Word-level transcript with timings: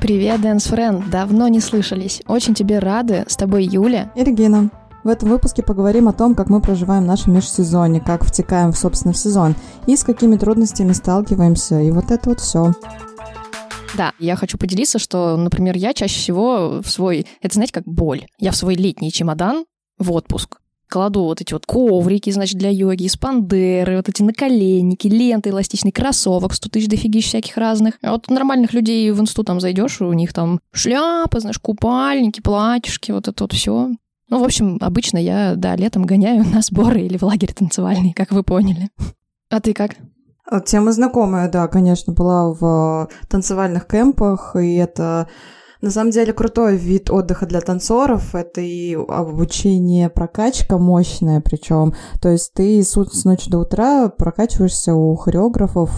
Привет, 0.00 0.42
Дэнс 0.42 0.66
Френд, 0.66 1.10
давно 1.10 1.48
не 1.48 1.58
слышались. 1.58 2.22
Очень 2.28 2.54
тебе 2.54 2.78
рады. 2.78 3.24
С 3.26 3.36
тобой 3.36 3.64
Юля. 3.64 4.12
И 4.14 4.22
Регина. 4.22 4.70
В 5.02 5.08
этом 5.08 5.28
выпуске 5.28 5.64
поговорим 5.64 6.06
о 6.06 6.12
том, 6.12 6.36
как 6.36 6.50
мы 6.50 6.60
проживаем 6.60 7.04
наше 7.04 7.30
межсезонье, 7.30 8.00
как 8.00 8.24
втекаем, 8.24 8.70
в 8.70 8.78
собственно, 8.78 9.12
в 9.12 9.16
сезон, 9.16 9.56
и 9.86 9.96
с 9.96 10.04
какими 10.04 10.36
трудностями 10.36 10.92
сталкиваемся, 10.92 11.80
и 11.80 11.90
вот 11.90 12.12
это 12.12 12.28
вот 12.28 12.40
все. 12.40 12.72
Да, 13.96 14.12
я 14.20 14.36
хочу 14.36 14.56
поделиться, 14.56 15.00
что, 15.00 15.36
например, 15.36 15.76
я 15.76 15.92
чаще 15.92 16.14
всего 16.14 16.80
в 16.80 16.88
свой... 16.88 17.26
Это, 17.42 17.54
знаете, 17.54 17.72
как 17.72 17.84
боль. 17.84 18.26
Я 18.38 18.52
в 18.52 18.56
свой 18.56 18.76
летний 18.76 19.10
чемодан 19.10 19.64
в 19.98 20.12
отпуск 20.12 20.60
кладу 20.88 21.24
вот 21.24 21.40
эти 21.40 21.52
вот 21.52 21.66
коврики, 21.66 22.30
значит, 22.30 22.58
для 22.58 22.70
йоги, 22.70 23.06
спандеры, 23.06 23.96
вот 23.96 24.08
эти 24.08 24.22
наколенники, 24.22 25.06
ленты 25.08 25.50
эластичные, 25.50 25.92
кроссовок, 25.92 26.54
100 26.54 26.68
тысяч 26.68 26.88
дофигищ 26.88 27.26
всяких 27.26 27.56
разных. 27.56 27.94
А 28.02 28.12
вот 28.12 28.28
нормальных 28.28 28.72
людей 28.72 29.10
в 29.10 29.20
институт 29.20 29.46
там 29.46 29.60
зайдешь, 29.60 30.00
у 30.00 30.12
них 30.12 30.32
там 30.32 30.60
шляпы, 30.72 31.40
знаешь, 31.40 31.58
купальники, 31.58 32.40
платьишки, 32.40 33.12
вот 33.12 33.28
это 33.28 33.44
вот 33.44 33.52
все. 33.52 33.90
Ну, 34.30 34.40
в 34.40 34.44
общем, 34.44 34.78
обычно 34.80 35.18
я, 35.18 35.54
да, 35.56 35.76
летом 35.76 36.04
гоняю 36.04 36.44
на 36.52 36.60
сборы 36.62 37.02
или 37.02 37.16
в 37.16 37.22
лагерь 37.22 37.52
танцевальный, 37.52 38.12
как 38.12 38.32
вы 38.32 38.42
поняли. 38.42 38.90
А 39.50 39.60
ты 39.60 39.72
как? 39.72 39.96
Тема 40.64 40.92
знакомая, 40.92 41.50
да, 41.50 41.68
конечно, 41.68 42.12
была 42.12 42.52
в 42.52 43.08
танцевальных 43.28 43.86
кемпах, 43.86 44.56
и 44.56 44.76
это 44.76 45.28
на 45.80 45.90
самом 45.90 46.10
деле 46.10 46.32
крутой 46.32 46.76
вид 46.76 47.10
отдыха 47.10 47.46
для 47.46 47.60
танцоров. 47.60 48.34
Это 48.34 48.60
и 48.60 48.94
обучение, 48.94 50.08
прокачка 50.08 50.78
мощная 50.78 51.40
причем. 51.40 51.94
То 52.20 52.30
есть 52.30 52.52
ты 52.52 52.82
с, 52.82 52.92
с 52.92 53.24
ночи 53.24 53.50
до 53.50 53.58
утра 53.58 54.08
прокачиваешься 54.08 54.94
у 54.94 55.14
хореографов 55.16 55.90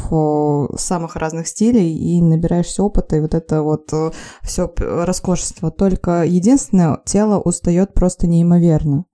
самых 0.78 1.16
разных 1.16 1.48
стилей 1.48 1.94
и 1.94 2.20
набираешься 2.20 2.82
опыта, 2.82 3.16
и 3.16 3.20
вот 3.20 3.34
это 3.34 3.62
вот 3.62 3.92
э, 3.92 4.10
все 4.42 4.72
роскошество. 4.76 5.70
Только 5.70 6.24
единственное, 6.24 6.98
тело 7.04 7.38
устает 7.40 7.94
просто 7.94 8.26
неимоверно 8.26 9.04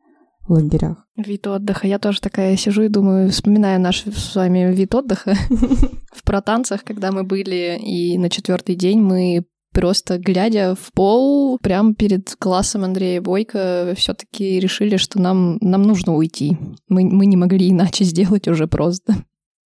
в 0.47 0.53
лагерях. 0.53 1.07
Вид 1.17 1.47
отдыха. 1.47 1.87
Я 1.87 1.99
тоже 1.99 2.21
такая 2.21 2.57
сижу 2.57 2.83
и 2.83 2.89
думаю, 2.89 3.31
вспоминаю 3.31 3.81
наш 3.81 4.05
с 4.05 4.35
вами 4.35 4.73
вид 4.73 4.95
отдыха 4.95 5.35
в 6.13 6.23
протанцах, 6.25 6.85
когда 6.85 7.11
мы 7.11 7.25
были, 7.25 7.79
и 7.79 8.19
на 8.19 8.31
четвертый 8.31 8.75
день 8.75 9.01
мы 9.01 9.47
просто 9.77 10.19
глядя 10.19 10.75
в 10.75 10.91
пол, 10.95 11.59
прямо 11.59 11.95
перед 11.95 12.35
классом 12.37 12.85
Андрея 12.85 13.21
Бойко, 13.21 13.93
все-таки 13.95 14.59
решили, 14.59 14.97
что 14.97 15.21
нам, 15.21 15.59
нам 15.61 15.83
нужно 15.83 16.15
уйти. 16.15 16.57
Мы, 16.89 17.05
мы 17.05 17.27
не 17.27 17.37
могли 17.37 17.71
иначе 17.71 18.05
сделать 18.05 18.49
уже 18.49 18.67
просто. 18.67 19.17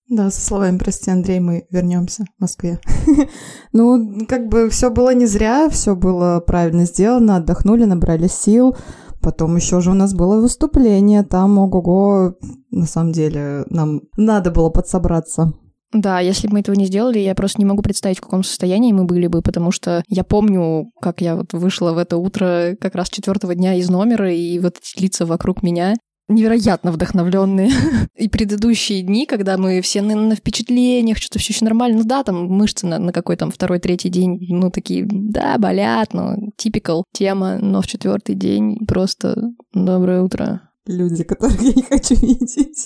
Да, 0.09 0.31
со 0.31 0.39
словами 0.39 0.77
«Прости, 0.77 1.11
Андрей, 1.11 1.41
мы 1.41 1.65
вернемся 1.69 2.23
в 2.23 2.41
Москве». 2.41 2.79
ну, 3.73 4.25
как 4.29 4.47
бы 4.47 4.69
все 4.69 4.89
было 4.89 5.13
не 5.13 5.25
зря, 5.25 5.67
все 5.69 5.93
было 5.93 6.39
правильно 6.39 6.85
сделано, 6.85 7.35
отдохнули, 7.35 7.83
набрали 7.83 8.27
сил. 8.27 8.77
Потом 9.21 9.57
еще 9.57 9.81
же 9.81 9.91
у 9.91 9.93
нас 9.93 10.13
было 10.13 10.39
выступление, 10.39 11.23
там, 11.23 11.57
ого-го, 11.57 12.35
на 12.71 12.85
самом 12.85 13.11
деле, 13.11 13.65
нам 13.69 14.03
надо 14.15 14.51
было 14.51 14.69
подсобраться. 14.69 15.51
Да, 15.93 16.19
если 16.19 16.47
бы 16.47 16.53
мы 16.53 16.59
этого 16.59 16.75
не 16.75 16.85
сделали, 16.85 17.19
я 17.19 17.33
просто 17.33 17.61
не 17.61 17.65
могу 17.65 17.81
представить, 17.81 18.17
в 18.17 18.21
каком 18.21 18.43
состоянии 18.43 18.91
мы 18.91 19.05
были 19.05 19.27
бы, 19.27 19.41
потому 19.41 19.71
что 19.71 20.03
я 20.09 20.23
помню, 20.23 20.91
как 21.01 21.21
я 21.21 21.35
вот 21.35 21.53
вышла 21.53 21.93
в 21.93 21.97
это 21.97 22.17
утро 22.17 22.75
как 22.79 22.95
раз 22.95 23.09
четвертого 23.09 23.55
дня 23.55 23.73
из 23.75 23.89
номера, 23.89 24.31
и 24.31 24.59
вот 24.59 24.77
эти 24.77 25.01
лица 25.01 25.25
вокруг 25.25 25.63
меня 25.63 25.95
невероятно 26.27 26.91
вдохновленные. 26.91 27.71
И 28.17 28.27
предыдущие 28.27 29.01
дни, 29.01 29.25
когда 29.25 29.57
мы 29.57 29.81
все 29.81 30.01
на, 30.01 30.15
на 30.15 30.35
впечатлениях, 30.35 31.17
что-то 31.17 31.39
все 31.39 31.53
еще 31.53 31.65
нормально. 31.65 31.99
Ну 31.99 32.03
да, 32.03 32.23
там 32.23 32.47
мышцы 32.47 32.85
на, 32.85 32.99
на 32.99 33.13
какой 33.13 33.37
там 33.37 33.51
второй, 33.51 33.79
третий 33.79 34.09
день, 34.09 34.37
ну 34.49 34.69
такие, 34.69 35.07
да, 35.09 35.57
болят, 35.57 36.13
ну, 36.13 36.51
типикал 36.57 37.05
тема, 37.13 37.57
но 37.59 37.81
в 37.81 37.87
четвертый 37.87 38.35
день 38.35 38.85
просто 38.85 39.51
доброе 39.73 40.21
утро 40.21 40.66
люди, 40.87 41.23
которых 41.23 41.61
я 41.61 41.73
не 41.73 41.83
хочу 41.83 42.15
видеть. 42.15 42.85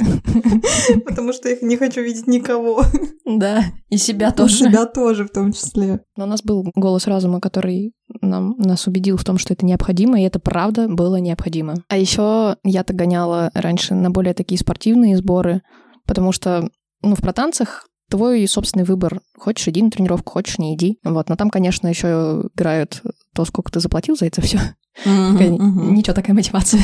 Потому 1.06 1.34
что 1.34 1.50
я 1.50 1.58
не 1.62 1.78
хочу 1.78 2.02
видеть 2.02 2.28
никого. 2.28 2.84
Да, 3.26 3.64
и 3.90 3.98
себя 3.98 4.32
тоже. 4.32 4.58
себя 4.58 4.86
тоже 4.86 5.26
в 5.26 5.32
том 5.32 5.52
числе. 5.52 6.02
Но 6.18 6.26
у 6.26 6.28
нас 6.28 6.44
был 6.44 6.66
голос 6.76 7.08
разума, 7.08 7.40
который 7.40 7.94
нам, 8.22 8.56
нас 8.58 8.88
убедил 8.88 9.18
в 9.18 9.24
том, 9.24 9.38
что 9.38 9.54
это 9.54 9.66
необходимо, 9.66 10.20
и 10.20 10.26
это 10.26 10.40
правда 10.40 10.88
было 10.88 11.18
необходимо. 11.18 11.76
А 11.88 11.98
еще 11.98 12.58
я-то 12.64 12.94
гоняла 12.94 13.52
раньше 13.54 13.94
на 13.94 14.10
более 14.10 14.34
такие 14.34 14.60
спортивные 14.60 15.18
сборы, 15.18 15.62
потому 16.06 16.32
что 16.32 16.70
ну, 17.04 17.16
в 17.16 17.22
протанцах 17.22 17.88
твой 18.12 18.46
собственный 18.48 18.86
выбор. 18.86 19.22
Хочешь, 19.38 19.68
иди 19.70 19.82
на 19.82 19.90
тренировку, 19.90 20.34
хочешь, 20.34 20.60
не 20.60 20.76
иди. 20.76 21.00
Вот. 21.04 21.30
Но 21.30 21.36
там, 21.38 21.50
конечно, 21.50 21.88
еще 21.88 22.44
играют 22.54 23.02
то, 23.34 23.46
сколько 23.46 23.72
ты 23.72 23.80
заплатил 23.80 24.16
за 24.18 24.26
это 24.26 24.42
все. 24.42 24.60
Mm-hmm, 25.06 25.92
Ничего, 25.92 26.14
такая 26.14 26.36
мотивация. 26.36 26.82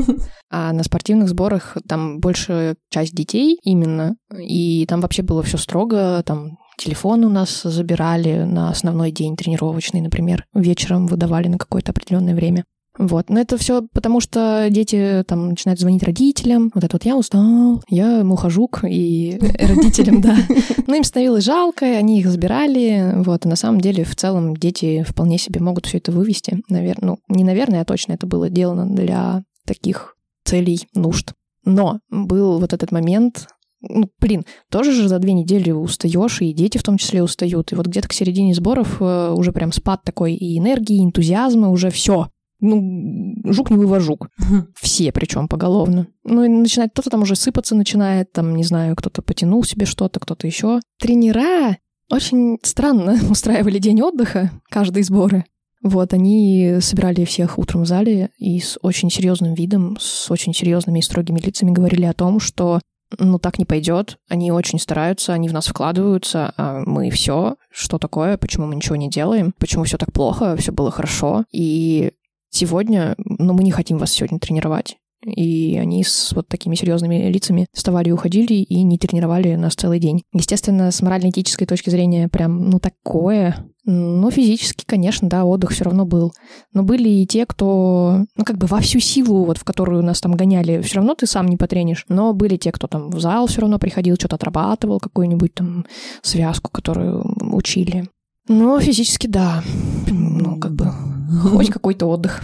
а 0.50 0.72
на 0.72 0.82
спортивных 0.82 1.28
сборах 1.28 1.76
там 1.86 2.18
больше 2.18 2.76
часть 2.90 3.14
детей 3.14 3.58
именно, 3.62 4.16
и 4.36 4.86
там 4.86 5.00
вообще 5.00 5.22
было 5.22 5.42
все 5.42 5.58
строго, 5.58 6.22
там 6.24 6.58
телефон 6.78 7.24
у 7.24 7.28
нас 7.28 7.62
забирали 7.62 8.44
на 8.44 8.70
основной 8.70 9.10
день 9.10 9.36
тренировочный, 9.36 10.00
например, 10.00 10.46
вечером 10.54 11.06
выдавали 11.06 11.48
на 11.48 11.58
какое-то 11.58 11.92
определенное 11.92 12.34
время. 12.34 12.64
Вот. 13.00 13.30
Но 13.30 13.40
это 13.40 13.56
все 13.56 13.80
потому, 13.94 14.20
что 14.20 14.68
дети 14.68 15.24
там 15.26 15.48
начинают 15.48 15.80
звонить 15.80 16.02
родителям. 16.02 16.70
Вот 16.74 16.84
это 16.84 16.96
вот 16.96 17.06
я 17.06 17.16
устал, 17.16 17.82
я 17.88 18.22
мухожук, 18.22 18.84
и 18.84 19.38
родителям, 19.58 20.20
да. 20.20 20.36
Ну, 20.86 20.94
им 20.94 21.02
становилось 21.02 21.44
жалко, 21.44 21.86
они 21.86 22.20
их 22.20 22.28
забирали. 22.28 23.14
Вот. 23.24 23.46
И 23.46 23.48
на 23.48 23.56
самом 23.56 23.80
деле, 23.80 24.04
в 24.04 24.14
целом, 24.14 24.54
дети 24.54 25.02
вполне 25.08 25.38
себе 25.38 25.60
могут 25.60 25.86
все 25.86 25.96
это 25.96 26.12
вывести. 26.12 26.62
Наверное, 26.68 27.16
ну, 27.28 27.34
не 27.34 27.42
наверное, 27.42 27.80
а 27.80 27.84
точно 27.86 28.12
это 28.12 28.26
было 28.26 28.50
сделано 28.50 28.86
для 28.94 29.44
таких 29.66 30.14
целей, 30.44 30.86
нужд. 30.94 31.32
Но 31.64 32.00
был 32.10 32.60
вот 32.60 32.74
этот 32.74 32.92
момент, 32.92 33.48
ну, 33.80 34.10
блин, 34.20 34.44
тоже 34.70 34.92
же 34.92 35.08
за 35.08 35.18
две 35.20 35.32
недели 35.32 35.70
устаешь, 35.70 36.42
и 36.42 36.52
дети 36.52 36.76
в 36.76 36.82
том 36.82 36.98
числе 36.98 37.22
устают. 37.22 37.72
И 37.72 37.76
вот 37.76 37.86
где-то 37.86 38.08
к 38.08 38.12
середине 38.12 38.52
сборов 38.52 39.00
э, 39.00 39.32
уже 39.34 39.52
прям 39.52 39.72
спад 39.72 40.02
такой 40.04 40.34
и 40.34 40.58
энергии, 40.58 40.96
и 40.96 41.04
энтузиазма, 41.04 41.70
уже 41.70 41.88
все 41.88 42.28
ну, 42.60 43.34
жук 43.44 43.70
не 43.70 43.76
вывожук. 43.76 44.28
Все 44.80 45.12
причем 45.12 45.48
поголовно. 45.48 46.08
Ну, 46.24 46.44
и 46.44 46.48
начинает, 46.48 46.92
кто-то 46.92 47.10
там 47.10 47.22
уже 47.22 47.36
сыпаться 47.36 47.74
начинает, 47.74 48.32
там, 48.32 48.54
не 48.54 48.64
знаю, 48.64 48.96
кто-то 48.96 49.22
потянул 49.22 49.64
себе 49.64 49.86
что-то, 49.86 50.20
кто-то 50.20 50.46
еще. 50.46 50.80
Тренера 50.98 51.78
очень 52.10 52.58
странно 52.62 53.18
устраивали 53.30 53.78
день 53.78 54.02
отдыха, 54.02 54.50
каждые 54.68 55.04
сборы. 55.04 55.44
Вот, 55.82 56.12
они 56.12 56.76
собирали 56.80 57.24
всех 57.24 57.58
утром 57.58 57.84
в 57.84 57.86
зале 57.86 58.30
и 58.36 58.60
с 58.60 58.78
очень 58.82 59.10
серьезным 59.10 59.54
видом, 59.54 59.96
с 59.98 60.30
очень 60.30 60.52
серьезными 60.52 60.98
и 60.98 61.02
строгими 61.02 61.40
лицами 61.40 61.70
говорили 61.70 62.04
о 62.04 62.12
том, 62.12 62.38
что 62.38 62.80
ну 63.18 63.38
так 63.38 63.58
не 63.58 63.64
пойдет, 63.64 64.18
они 64.28 64.52
очень 64.52 64.78
стараются, 64.78 65.32
они 65.32 65.48
в 65.48 65.52
нас 65.52 65.66
вкладываются, 65.66 66.52
а 66.56 66.82
мы 66.84 67.10
все, 67.10 67.56
что 67.70 67.98
такое, 67.98 68.36
почему 68.36 68.66
мы 68.66 68.76
ничего 68.76 68.96
не 68.96 69.08
делаем, 69.08 69.52
почему 69.58 69.84
все 69.84 69.96
так 69.96 70.12
плохо, 70.12 70.56
все 70.56 70.70
было 70.70 70.90
хорошо, 70.90 71.44
и 71.50 72.12
сегодня, 72.50 73.14
ну, 73.18 73.52
мы 73.52 73.62
не 73.62 73.70
хотим 73.70 73.98
вас 73.98 74.12
сегодня 74.12 74.38
тренировать. 74.38 74.96
И 75.24 75.76
они 75.76 76.02
с 76.02 76.32
вот 76.32 76.48
такими 76.48 76.74
серьезными 76.74 77.28
лицами 77.30 77.66
вставали 77.74 78.08
и 78.08 78.12
уходили, 78.12 78.54
и 78.54 78.82
не 78.82 78.96
тренировали 78.96 79.54
нас 79.54 79.74
целый 79.74 79.98
день. 80.00 80.22
Естественно, 80.32 80.90
с 80.90 81.02
морально-этической 81.02 81.66
точки 81.66 81.90
зрения 81.90 82.28
прям, 82.28 82.70
ну, 82.70 82.80
такое. 82.80 83.66
Ну, 83.84 84.30
физически, 84.30 84.84
конечно, 84.86 85.28
да, 85.28 85.44
отдых 85.44 85.72
все 85.72 85.84
равно 85.84 86.06
был. 86.06 86.32
Но 86.72 86.84
были 86.84 87.08
и 87.08 87.26
те, 87.26 87.44
кто, 87.44 88.24
ну, 88.34 88.44
как 88.44 88.56
бы 88.56 88.66
во 88.66 88.80
всю 88.80 88.98
силу, 88.98 89.44
вот 89.44 89.58
в 89.58 89.64
которую 89.64 90.02
нас 90.02 90.20
там 90.22 90.32
гоняли, 90.32 90.80
все 90.80 90.96
равно 90.96 91.14
ты 91.14 91.26
сам 91.26 91.48
не 91.48 91.58
потренишь. 91.58 92.06
Но 92.08 92.32
были 92.32 92.56
те, 92.56 92.72
кто 92.72 92.86
там 92.86 93.10
в 93.10 93.20
зал 93.20 93.46
все 93.46 93.60
равно 93.60 93.78
приходил, 93.78 94.16
что-то 94.16 94.36
отрабатывал, 94.36 95.00
какую-нибудь 95.00 95.52
там 95.52 95.84
связку, 96.22 96.70
которую 96.70 97.24
учили. 97.52 98.08
Но 98.48 98.80
физически, 98.80 99.26
да, 99.26 99.62
ну, 100.08 100.58
как 100.58 100.72
бы 100.74 100.90
Хоть 101.40 101.70
какой-то 101.70 102.06
отдых. 102.06 102.42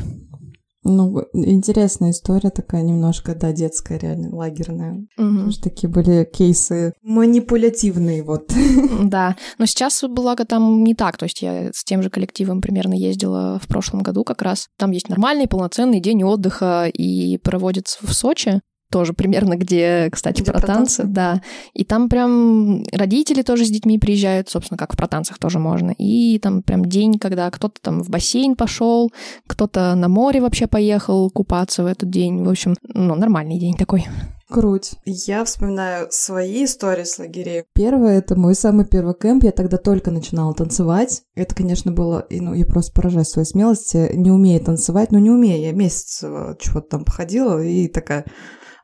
Ну, 0.88 1.24
интересная 1.32 2.12
история 2.12 2.50
такая 2.50 2.82
немножко, 2.82 3.34
да, 3.34 3.50
детская, 3.50 3.98
реально, 3.98 4.34
лагерная. 4.34 4.92
Угу. 5.18 5.28
Потому 5.28 5.50
что 5.50 5.62
такие 5.64 5.88
были 5.88 6.24
кейсы 6.24 6.92
манипулятивные, 7.02 8.22
вот. 8.22 8.52
Да, 9.02 9.36
но 9.58 9.66
сейчас, 9.66 10.04
благо, 10.08 10.44
там 10.44 10.84
не 10.84 10.94
так. 10.94 11.16
То 11.16 11.24
есть 11.24 11.42
я 11.42 11.70
с 11.72 11.82
тем 11.82 12.02
же 12.02 12.10
коллективом 12.10 12.60
примерно 12.60 12.94
ездила 12.94 13.58
в 13.60 13.66
прошлом 13.66 14.02
году 14.02 14.22
как 14.22 14.42
раз. 14.42 14.68
Там 14.78 14.92
есть 14.92 15.08
нормальный, 15.08 15.48
полноценный 15.48 16.00
день 16.00 16.22
отдыха 16.22 16.86
и 16.86 17.36
проводится 17.38 17.98
в 18.06 18.12
Сочи 18.12 18.60
тоже 18.96 19.12
примерно, 19.12 19.58
где, 19.58 20.08
кстати, 20.10 20.40
где 20.40 20.50
про, 20.50 20.58
про 20.58 20.68
танцы, 20.68 21.02
танцы, 21.02 21.12
да. 21.12 21.42
И 21.74 21.84
там 21.84 22.08
прям 22.08 22.82
родители 22.92 23.42
тоже 23.42 23.66
с 23.66 23.68
детьми 23.68 23.98
приезжают, 23.98 24.48
собственно, 24.48 24.78
как 24.78 24.94
в 24.94 24.96
про 24.96 25.06
танцах 25.06 25.36
тоже 25.36 25.58
можно. 25.58 25.90
И 25.98 26.38
там 26.38 26.62
прям 26.62 26.82
день, 26.82 27.18
когда 27.18 27.50
кто-то 27.50 27.78
там 27.82 28.02
в 28.02 28.08
бассейн 28.08 28.56
пошел, 28.56 29.12
кто-то 29.46 29.94
на 29.96 30.08
море 30.08 30.40
вообще 30.40 30.66
поехал 30.66 31.28
купаться 31.28 31.82
в 31.82 31.86
этот 31.86 32.08
день. 32.08 32.42
В 32.42 32.48
общем, 32.48 32.74
ну, 32.94 33.14
нормальный 33.16 33.58
день 33.58 33.74
такой. 33.74 34.06
Круть. 34.48 34.92
Я 35.04 35.44
вспоминаю 35.44 36.06
свои 36.10 36.64
истории 36.64 37.04
с 37.04 37.18
лагерей. 37.18 37.64
Первое— 37.74 38.18
это 38.20 38.34
мой 38.34 38.54
самый 38.54 38.86
первый 38.86 39.14
кемп. 39.14 39.44
Я 39.44 39.50
тогда 39.50 39.76
только 39.76 40.10
начинала 40.10 40.54
танцевать. 40.54 41.22
Это, 41.34 41.54
конечно, 41.54 41.92
было... 41.92 42.20
И, 42.30 42.40
ну, 42.40 42.54
я 42.54 42.64
просто 42.64 42.94
поражаюсь 42.94 43.28
своей 43.28 43.46
смелости. 43.46 44.12
Не 44.14 44.30
умею 44.30 44.60
танцевать. 44.60 45.10
Ну, 45.10 45.18
не 45.18 45.30
умею. 45.30 45.60
Я 45.60 45.72
месяц 45.72 46.22
э, 46.22 46.54
чего-то 46.60 46.88
там 46.88 47.04
походила 47.04 47.62
и 47.62 47.88
такая... 47.88 48.24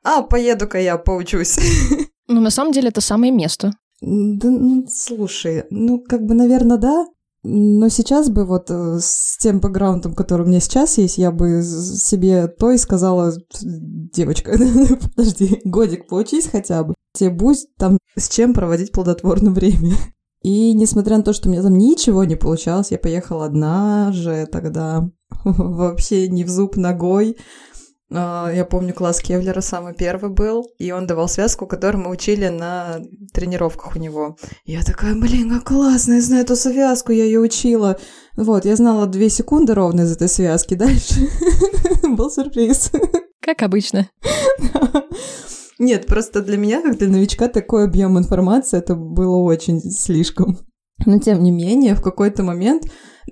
А, 0.04 0.22
поеду-ка 0.22 0.78
я 0.78 0.98
поучусь. 0.98 1.58
Ну, 2.28 2.40
на 2.40 2.50
самом 2.50 2.72
деле, 2.72 2.88
это 2.88 3.02
самое 3.02 3.30
место. 3.30 3.72
Да, 4.00 4.48
ну, 4.48 4.86
слушай, 4.88 5.64
ну, 5.70 5.98
как 5.98 6.24
бы, 6.24 6.34
наверное, 6.34 6.78
да. 6.78 7.06
Но 7.42 7.88
сейчас 7.88 8.30
бы 8.30 8.44
вот 8.44 8.70
э, 8.70 8.98
с 9.00 9.36
тем 9.38 9.60
бэкграундом, 9.60 10.14
который 10.14 10.46
у 10.46 10.48
меня 10.48 10.60
сейчас 10.60 10.96
есть, 10.98 11.18
я 11.18 11.32
бы 11.32 11.62
себе 11.62 12.46
то 12.46 12.70
и 12.70 12.78
сказала, 12.78 13.34
девочка, 13.60 14.52
подожди, 15.16 15.60
годик 15.64 16.06
поучись 16.06 16.46
хотя 16.46 16.84
бы. 16.84 16.94
Тебе 17.12 17.30
будет 17.30 17.66
там 17.76 17.98
с 18.16 18.28
чем 18.28 18.54
проводить 18.54 18.92
плодотворное 18.92 19.52
время. 19.52 19.94
И 20.42 20.72
несмотря 20.72 21.16
на 21.16 21.22
то, 21.22 21.32
что 21.32 21.48
у 21.48 21.52
меня 21.52 21.62
там 21.62 21.76
ничего 21.76 22.24
не 22.24 22.36
получалось, 22.36 22.90
я 22.90 22.98
поехала 22.98 23.46
одна 23.46 24.12
же 24.12 24.46
тогда, 24.50 25.08
вообще 25.44 26.28
не 26.28 26.44
в 26.44 26.48
зуб 26.48 26.76
ногой, 26.76 27.36
я 28.14 28.66
помню, 28.68 28.94
класс 28.94 29.20
Кевлера 29.20 29.60
самый 29.60 29.94
первый 29.94 30.30
был, 30.30 30.66
и 30.78 30.92
он 30.92 31.06
давал 31.06 31.28
связку, 31.28 31.66
которую 31.66 32.04
мы 32.04 32.10
учили 32.10 32.48
на 32.48 33.00
тренировках 33.32 33.96
у 33.96 33.98
него. 33.98 34.36
Я 34.64 34.82
такая, 34.82 35.14
блин, 35.14 35.50
как 35.50 35.64
классно, 35.64 36.14
я 36.14 36.20
знаю 36.20 36.42
эту 36.44 36.56
связку, 36.56 37.12
я 37.12 37.24
ее 37.24 37.40
учила. 37.40 37.98
Вот, 38.36 38.64
я 38.64 38.76
знала 38.76 39.06
две 39.06 39.28
секунды 39.28 39.74
ровно 39.74 40.02
из 40.02 40.12
этой 40.12 40.28
связки. 40.28 40.74
Дальше 40.82 41.28
был 42.02 42.30
сюрприз. 42.30 42.92
Как 43.40 43.62
обычно. 43.62 44.08
Нет, 45.78 46.06
просто 46.06 46.42
для 46.42 46.56
меня, 46.56 46.80
как 46.80 46.98
для 46.98 47.08
новичка, 47.08 47.48
такой 47.48 47.84
объем 47.84 48.18
информации, 48.18 48.78
это 48.78 48.94
было 48.94 49.38
очень 49.38 49.80
слишком. 49.80 50.58
Но 51.04 51.18
тем 51.18 51.42
не 51.42 51.50
менее, 51.50 51.94
в 51.94 52.02
какой-то 52.02 52.42
момент 52.42 52.84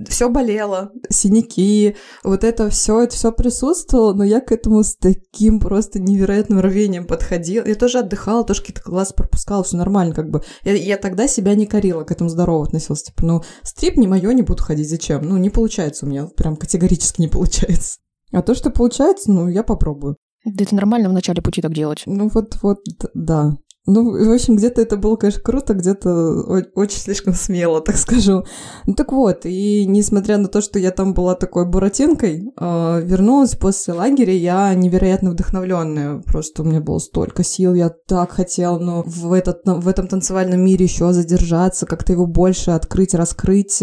все 0.08 0.28
болело, 0.28 0.92
синяки, 1.08 1.96
вот 2.24 2.44
это 2.44 2.70
все, 2.70 3.02
это 3.02 3.14
все 3.14 3.32
присутствовало, 3.32 4.14
но 4.14 4.24
я 4.24 4.40
к 4.40 4.52
этому 4.52 4.82
с 4.82 4.96
таким 4.96 5.60
просто 5.60 6.00
невероятным 6.00 6.60
рвением 6.60 7.06
подходила. 7.06 7.66
Я 7.66 7.74
тоже 7.74 7.98
отдыхала, 7.98 8.44
тоже 8.44 8.60
какие-то 8.60 8.82
классы 8.82 9.14
пропускала, 9.14 9.64
все 9.64 9.76
нормально, 9.76 10.14
как 10.14 10.30
бы. 10.30 10.42
Я, 10.62 10.74
я 10.74 10.96
тогда 10.96 11.26
себя 11.28 11.54
не 11.54 11.66
корила, 11.66 12.04
к 12.04 12.10
этому 12.10 12.30
здорово 12.30 12.64
относилась. 12.64 13.02
Типа, 13.02 13.24
ну, 13.24 13.42
стрип 13.62 13.96
не 13.96 14.06
мое, 14.06 14.32
не 14.32 14.42
буду 14.42 14.62
ходить, 14.62 14.88
зачем? 14.88 15.22
Ну, 15.22 15.36
не 15.36 15.50
получается 15.50 16.06
у 16.06 16.08
меня, 16.08 16.26
прям 16.26 16.56
категорически 16.56 17.20
не 17.20 17.28
получается. 17.28 17.98
А 18.32 18.42
то, 18.42 18.54
что 18.54 18.70
получается, 18.70 19.32
ну, 19.32 19.48
я 19.48 19.62
попробую. 19.62 20.16
Да 20.44 20.64
это 20.64 20.74
нормально 20.74 21.08
в 21.08 21.12
начале 21.12 21.42
пути 21.42 21.60
так 21.60 21.74
делать. 21.74 22.02
Ну 22.06 22.30
вот, 22.32 22.56
вот, 22.62 22.78
да. 23.12 23.56
Ну, 23.90 24.12
в 24.12 24.32
общем, 24.32 24.56
где-то 24.56 24.80
это 24.80 24.96
было, 24.96 25.16
конечно, 25.16 25.42
круто, 25.42 25.74
где-то 25.74 26.42
очень 26.74 26.98
слишком 26.98 27.34
смело, 27.34 27.80
так 27.80 27.96
скажу. 27.96 28.44
Ну 28.86 28.94
так 28.94 29.12
вот, 29.12 29.44
и 29.44 29.84
несмотря 29.86 30.38
на 30.38 30.48
то, 30.48 30.60
что 30.60 30.78
я 30.78 30.90
там 30.90 31.14
была 31.14 31.34
такой 31.34 31.66
буратинкой, 31.66 32.52
э, 32.58 33.00
вернулась 33.02 33.54
после 33.54 33.94
лагеря 33.94 34.34
я 34.34 34.74
невероятно 34.74 35.30
вдохновленная. 35.30 36.22
Просто 36.22 36.62
у 36.62 36.64
меня 36.64 36.80
было 36.80 36.98
столько 36.98 37.42
сил, 37.42 37.74
я 37.74 37.90
так 37.90 38.32
хотела, 38.32 38.78
ну, 38.78 39.02
в, 39.04 39.32
этот, 39.32 39.62
в 39.64 39.88
этом 39.88 40.06
танцевальном 40.06 40.60
мире 40.60 40.84
еще 40.84 41.12
задержаться, 41.12 41.86
как-то 41.86 42.12
его 42.12 42.26
больше 42.26 42.70
открыть, 42.70 43.14
раскрыть. 43.14 43.82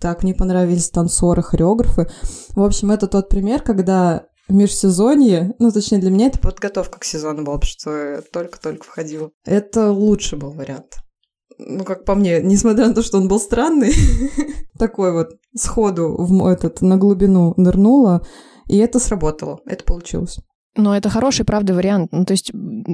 Так 0.00 0.22
мне 0.22 0.34
понравились 0.34 0.90
танцоры, 0.90 1.42
хореографы. 1.42 2.08
В 2.54 2.62
общем, 2.62 2.90
это 2.90 3.06
тот 3.06 3.28
пример, 3.28 3.62
когда 3.62 4.26
межсезонье, 4.48 5.54
ну, 5.58 5.70
точнее, 5.70 5.98
для 5.98 6.10
меня 6.10 6.26
это 6.26 6.38
подготовка 6.38 6.98
к 6.98 7.04
сезону 7.04 7.42
была, 7.42 7.56
потому 7.56 7.70
что 7.70 8.22
только-только 8.32 8.84
входила. 8.84 9.30
Это 9.44 9.90
лучший 9.90 10.38
был 10.38 10.52
вариант. 10.52 10.98
Ну, 11.58 11.84
как 11.84 12.04
по 12.04 12.14
мне, 12.14 12.42
несмотря 12.42 12.88
на 12.88 12.94
то, 12.94 13.02
что 13.02 13.18
он 13.18 13.28
был 13.28 13.40
странный, 13.40 13.92
такой 14.78 15.12
вот 15.12 15.30
сходу 15.54 16.14
в 16.18 16.46
этот, 16.46 16.82
на 16.82 16.96
глубину 16.96 17.54
нырнула, 17.56 18.26
и 18.68 18.76
это 18.78 18.98
сработало, 18.98 19.60
это 19.66 19.84
получилось. 19.84 20.38
Но 20.76 20.94
это 20.94 21.08
хороший, 21.08 21.46
правда, 21.46 21.72
вариант. 21.72 22.12
Ну, 22.12 22.24
то 22.26 22.32
есть, 22.32 22.52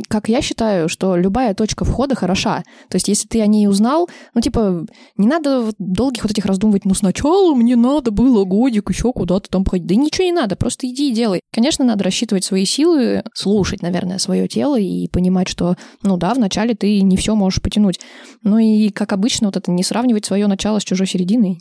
как 0.09 0.29
я 0.29 0.41
считаю, 0.41 0.89
что 0.89 1.17
любая 1.17 1.53
точка 1.55 1.85
входа 1.85 2.15
хороша. 2.15 2.63
То 2.89 2.97
есть, 2.97 3.09
если 3.09 3.27
ты 3.27 3.41
о 3.41 3.47
ней 3.47 3.67
узнал, 3.67 4.09
ну, 4.35 4.41
типа, 4.41 4.87
не 5.17 5.27
надо 5.27 5.73
долгих 5.79 6.23
вот 6.23 6.31
этих 6.31 6.47
раздумывать, 6.47 6.85
ну, 6.85 6.95
сначала 6.95 7.55
мне 7.55 7.75
надо 7.75 8.13
было 8.13 8.45
годик 8.45 8.91
еще 8.91 9.13
куда-то 9.13 9.51
там 9.51 9.65
ходить. 9.65 9.87
Да 9.87 9.97
ничего 9.97 10.25
не 10.25 10.33
надо, 10.33 10.55
просто 10.55 10.87
иди 10.87 11.11
и 11.11 11.15
делай. 11.15 11.41
Конечно, 11.53 11.85
надо 11.85 12.05
рассчитывать 12.05 12.45
свои 12.45 12.65
силы, 12.65 13.25
слушать, 13.35 13.83
наверное, 13.83 14.19
свое 14.19 14.47
тело 14.47 14.79
и 14.79 15.09
понимать, 15.09 15.49
что, 15.49 15.77
ну 16.03 16.17
да, 16.17 16.35
вначале 16.35 16.75
ты 16.75 17.03
не 17.03 17.17
все 17.17 17.35
можешь 17.35 17.61
потянуть. 17.61 17.99
Ну 18.43 18.59
и, 18.59 18.91
как 18.91 19.13
обычно, 19.13 19.49
вот 19.49 19.57
это 19.57 19.73
не 19.73 19.83
сравнивать 19.83 20.25
свое 20.25 20.47
начало 20.47 20.79
с 20.79 20.85
чужой 20.85 21.09
серединой. 21.09 21.59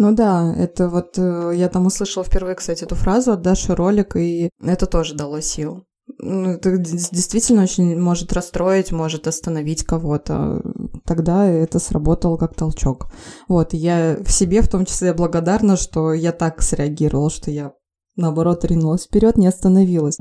Ну 0.00 0.14
да, 0.14 0.54
это 0.56 0.88
вот 0.88 1.18
э, 1.18 1.52
я 1.54 1.68
там 1.68 1.84
услышала 1.84 2.24
впервые, 2.24 2.54
кстати, 2.54 2.84
эту 2.84 2.94
фразу 2.94 3.32
от 3.32 3.42
Даши 3.42 3.74
ролик, 3.74 4.16
и 4.16 4.48
это 4.64 4.86
тоже 4.86 5.14
дало 5.14 5.42
сил. 5.42 5.84
Ну, 6.18 6.52
это 6.52 6.78
действительно 6.78 7.64
очень 7.64 8.00
может 8.00 8.32
расстроить, 8.32 8.92
может 8.92 9.26
остановить 9.26 9.84
кого-то. 9.84 10.62
Тогда 11.04 11.44
это 11.44 11.78
сработало 11.78 12.38
как 12.38 12.54
толчок. 12.54 13.08
Вот, 13.46 13.74
я 13.74 14.16
в 14.24 14.32
себе 14.32 14.62
в 14.62 14.70
том 14.70 14.86
числе 14.86 15.12
благодарна, 15.12 15.76
что 15.76 16.14
я 16.14 16.32
так 16.32 16.62
среагировала, 16.62 17.28
что 17.28 17.50
я 17.50 17.72
наоборот 18.16 18.64
ринулась 18.64 19.04
вперед, 19.04 19.36
не 19.36 19.48
остановилась. 19.48 20.16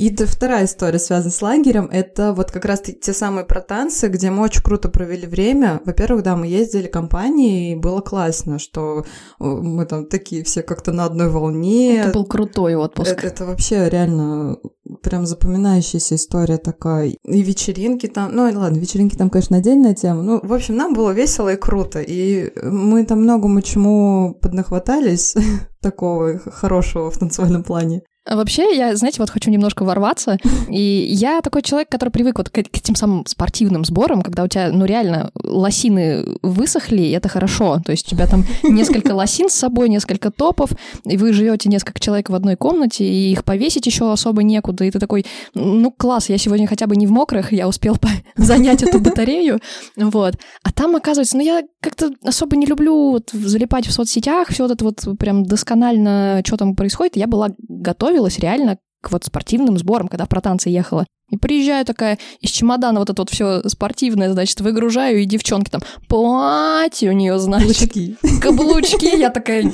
И 0.00 0.16
вторая 0.16 0.64
история, 0.64 0.98
связанная 0.98 1.30
с 1.30 1.42
лагерем, 1.42 1.86
это 1.92 2.32
вот 2.32 2.50
как 2.50 2.64
раз 2.64 2.80
те 2.80 3.12
самые 3.12 3.44
про 3.44 3.60
танцы, 3.60 4.08
где 4.08 4.30
мы 4.30 4.44
очень 4.44 4.62
круто 4.62 4.88
провели 4.88 5.26
время. 5.26 5.82
Во-первых, 5.84 6.22
да, 6.22 6.36
мы 6.36 6.46
ездили 6.46 6.86
компанией, 6.86 7.72
и 7.72 7.76
было 7.76 8.00
классно, 8.00 8.58
что 8.58 9.04
мы 9.38 9.84
там 9.84 10.06
такие 10.06 10.42
все 10.42 10.62
как-то 10.62 10.92
на 10.92 11.04
одной 11.04 11.28
волне. 11.28 11.98
Это 11.98 12.14
был 12.14 12.24
крутой 12.24 12.76
отпуск. 12.76 13.12
Это, 13.12 13.26
это 13.26 13.44
вообще 13.44 13.90
реально 13.90 14.56
прям 15.02 15.26
запоминающаяся 15.26 16.14
история 16.14 16.56
такая. 16.56 17.08
И 17.08 17.42
вечеринки 17.42 18.06
там, 18.06 18.34
ну 18.34 18.44
ладно, 18.44 18.78
вечеринки 18.78 19.16
там, 19.16 19.28
конечно, 19.28 19.58
отдельная 19.58 19.94
тема. 19.94 20.22
Ну, 20.22 20.40
в 20.42 20.54
общем, 20.54 20.76
нам 20.76 20.94
было 20.94 21.10
весело 21.10 21.52
и 21.52 21.56
круто. 21.56 22.00
И 22.00 22.50
мы 22.62 23.04
там 23.04 23.20
многому 23.20 23.60
чему 23.60 24.34
поднахватались 24.40 25.34
такого 25.82 26.38
хорошего 26.38 27.10
в 27.10 27.18
танцевальном 27.18 27.64
плане. 27.64 28.00
А 28.30 28.36
вообще, 28.36 28.76
я, 28.76 28.94
знаете, 28.94 29.20
вот 29.20 29.28
хочу 29.28 29.50
немножко 29.50 29.82
ворваться. 29.84 30.38
И 30.68 30.80
я 30.80 31.40
такой 31.40 31.62
человек, 31.62 31.88
который 31.88 32.10
привык 32.10 32.38
вот 32.38 32.48
к, 32.48 32.52
к 32.52 32.76
этим 32.76 32.94
самым 32.94 33.26
спортивным 33.26 33.84
сборам, 33.84 34.22
когда 34.22 34.44
у 34.44 34.46
тебя, 34.46 34.70
ну, 34.72 34.84
реально, 34.84 35.32
лосины 35.34 36.36
высохли, 36.42 37.02
и 37.02 37.10
это 37.10 37.28
хорошо. 37.28 37.82
То 37.84 37.90
есть 37.90 38.06
у 38.06 38.10
тебя 38.10 38.28
там 38.28 38.44
несколько 38.62 39.14
лосин 39.14 39.50
с 39.50 39.54
собой, 39.54 39.88
несколько 39.88 40.30
топов, 40.30 40.70
и 41.04 41.16
вы 41.16 41.32
живете 41.32 41.68
несколько 41.68 41.98
человек 41.98 42.30
в 42.30 42.34
одной 42.36 42.54
комнате, 42.54 43.04
и 43.04 43.32
их 43.32 43.44
повесить 43.44 43.86
еще 43.86 44.12
особо 44.12 44.44
некуда. 44.44 44.84
И 44.84 44.92
ты 44.92 45.00
такой, 45.00 45.26
ну, 45.54 45.90
класс, 45.90 46.28
я 46.28 46.38
сегодня 46.38 46.68
хотя 46.68 46.86
бы 46.86 46.94
не 46.94 47.08
в 47.08 47.10
мокрых, 47.10 47.52
я 47.52 47.66
успел 47.66 47.96
занять 48.36 48.84
эту 48.84 49.00
батарею. 49.00 49.58
Вот. 49.96 50.36
А 50.62 50.70
там, 50.70 50.94
оказывается, 50.94 51.36
ну, 51.36 51.42
я 51.42 51.64
как-то 51.80 52.12
особо 52.24 52.56
не 52.56 52.66
люблю 52.66 53.10
вот 53.10 53.30
залипать 53.32 53.88
в 53.88 53.92
соцсетях, 53.92 54.50
все 54.50 54.68
вот 54.68 54.72
это 54.72 54.84
вот 54.84 55.18
прям 55.18 55.44
досконально, 55.44 56.42
что 56.46 56.56
там 56.56 56.76
происходит. 56.76 57.16
Я 57.16 57.26
была 57.26 57.48
готова 57.68 58.19
готовилась 58.20 58.38
реально 58.38 58.78
к 59.02 59.10
вот 59.12 59.24
спортивным 59.24 59.78
сборам, 59.78 60.08
когда 60.08 60.26
про 60.26 60.40
танцы 60.40 60.68
ехала. 60.68 61.06
И 61.30 61.36
приезжаю 61.36 61.84
такая 61.86 62.18
из 62.40 62.50
чемодана 62.50 62.98
вот 62.98 63.08
это 63.08 63.22
вот 63.22 63.30
все 63.30 63.62
спортивное, 63.68 64.32
значит, 64.32 64.60
выгружаю, 64.60 65.22
и 65.22 65.24
девчонки 65.24 65.70
там 65.70 65.80
платье 66.08 67.10
у 67.10 67.12
нее, 67.12 67.38
значит. 67.38 67.92
Каблучки. 67.92 68.40
Каблучки. 68.42 69.16
Я 69.16 69.30
такая, 69.30 69.72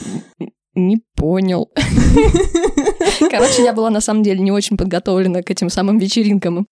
не 0.74 0.98
понял. 1.16 1.70
Короче, 3.30 3.64
я 3.64 3.72
была 3.72 3.90
на 3.90 4.00
самом 4.00 4.22
деле 4.22 4.40
не 4.40 4.52
очень 4.52 4.76
подготовлена 4.76 5.42
к 5.42 5.50
этим 5.50 5.70
самым 5.70 5.98
вечеринкам. 5.98 6.66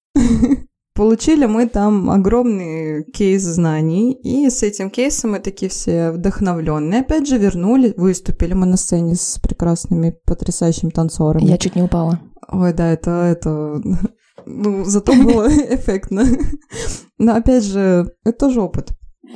Получили 0.94 1.46
мы 1.46 1.66
там 1.66 2.08
огромный 2.08 3.04
кейс 3.04 3.42
знаний, 3.42 4.12
и 4.12 4.48
с 4.48 4.62
этим 4.62 4.90
кейсом 4.90 5.32
мы 5.32 5.40
такие 5.40 5.68
все 5.68 6.12
вдохновленные. 6.12 7.00
Опять 7.00 7.26
же, 7.26 7.36
вернули, 7.36 7.92
выступили 7.96 8.52
мы 8.54 8.66
на 8.66 8.76
сцене 8.76 9.16
с 9.16 9.40
прекрасными, 9.42 10.16
потрясающими 10.24 10.90
танцорами. 10.90 11.46
Я 11.46 11.58
чуть 11.58 11.74
не 11.74 11.82
упала. 11.82 12.20
Ой, 12.48 12.72
да, 12.72 12.92
это, 12.92 13.10
это... 13.10 13.82
Ну, 14.46 14.84
зато 14.84 15.14
было 15.14 15.48
эффектно. 15.74 16.26
Но 17.18 17.34
опять 17.34 17.64
же, 17.64 18.14
это 18.24 18.38
тоже 18.38 18.60
опыт. 18.60 18.92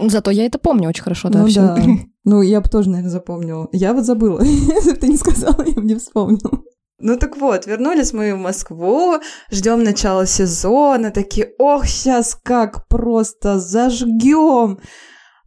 Зато 0.06 0.30
я 0.30 0.46
это 0.46 0.58
помню 0.58 0.88
очень 0.88 1.02
хорошо, 1.02 1.28
да, 1.28 1.40
ну, 1.40 1.48
все. 1.48 1.62
Да. 1.62 1.76
Ну, 2.24 2.42
я 2.42 2.60
бы 2.60 2.68
тоже, 2.68 2.90
наверное, 2.90 3.10
запомнила. 3.10 3.68
Я 3.72 3.94
вот 3.94 4.04
забыла. 4.04 4.40
Если 4.44 4.92
бы 4.92 4.96
ты 4.96 5.08
не 5.08 5.16
сказала, 5.16 5.64
я 5.66 5.74
бы 5.74 5.82
не 5.82 5.96
вспомнила. 5.96 6.62
Ну 7.00 7.16
так 7.16 7.36
вот, 7.36 7.66
вернулись 7.66 8.12
мы 8.12 8.34
в 8.34 8.38
Москву, 8.38 9.18
ждем 9.52 9.84
начала 9.84 10.26
сезона, 10.26 11.12
такие, 11.12 11.52
ох, 11.58 11.86
сейчас 11.86 12.36
как 12.42 12.88
просто 12.88 13.60
зажгем. 13.60 14.80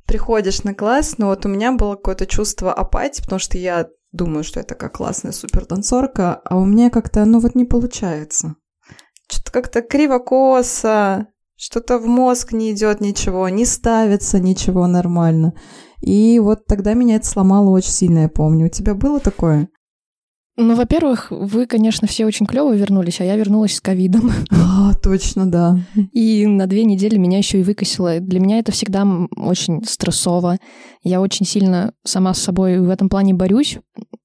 Приходишь 0.05 0.63
на 0.63 0.73
класс, 0.73 1.17
но 1.17 1.27
вот 1.27 1.45
у 1.45 1.49
меня 1.49 1.73
было 1.73 1.95
какое-то 1.95 2.25
чувство 2.25 2.73
апатии, 2.73 3.21
потому 3.21 3.39
что 3.39 3.57
я 3.57 3.87
думаю, 4.13 4.45
что 4.45 4.59
я 4.59 4.63
такая 4.63 4.89
классная 4.89 5.33
супер 5.33 5.65
танцорка, 5.65 6.35
а 6.45 6.57
у 6.57 6.65
меня 6.65 6.89
как-то, 6.89 7.25
ну 7.25 7.39
вот 7.39 7.53
не 7.53 7.65
получается. 7.65 8.55
что-то 9.29 9.51
как-то 9.51 9.81
криво-косо, 9.81 11.27
что-то 11.57 11.97
в 11.97 12.07
мозг 12.07 12.53
не 12.53 12.71
идет 12.71 13.01
ничего, 13.01 13.49
не 13.49 13.65
ставится 13.65 14.39
ничего 14.39 14.87
нормально. 14.87 15.53
И 15.99 16.39
вот 16.39 16.65
тогда 16.65 16.93
меня 16.93 17.17
это 17.17 17.27
сломало 17.27 17.69
очень 17.71 17.91
сильно, 17.91 18.19
я 18.19 18.29
помню. 18.29 18.67
У 18.67 18.69
тебя 18.69 18.95
было 18.95 19.19
такое? 19.19 19.69
Ну, 20.57 20.75
во-первых, 20.75 21.27
вы, 21.31 21.65
конечно, 21.65 22.07
все 22.07 22.25
очень 22.25 22.45
клево 22.45 22.75
вернулись, 22.75 23.21
а 23.21 23.23
я 23.23 23.35
вернулась 23.35 23.75
с 23.75 23.81
ковидом. 23.81 24.31
А, 24.83 24.93
точно, 24.95 25.45
да. 25.45 25.77
И 26.11 26.47
на 26.47 26.65
две 26.65 26.83
недели 26.85 27.17
меня 27.17 27.37
еще 27.37 27.59
и 27.59 27.63
выкосило. 27.63 28.19
Для 28.19 28.39
меня 28.39 28.57
это 28.57 28.71
всегда 28.71 29.05
очень 29.35 29.83
стрессово. 29.83 30.57
Я 31.03 31.21
очень 31.21 31.45
сильно 31.45 31.93
сама 32.03 32.33
с 32.33 32.41
собой 32.41 32.79
в 32.79 32.89
этом 32.89 33.07
плане 33.07 33.33
борюсь, 33.33 33.77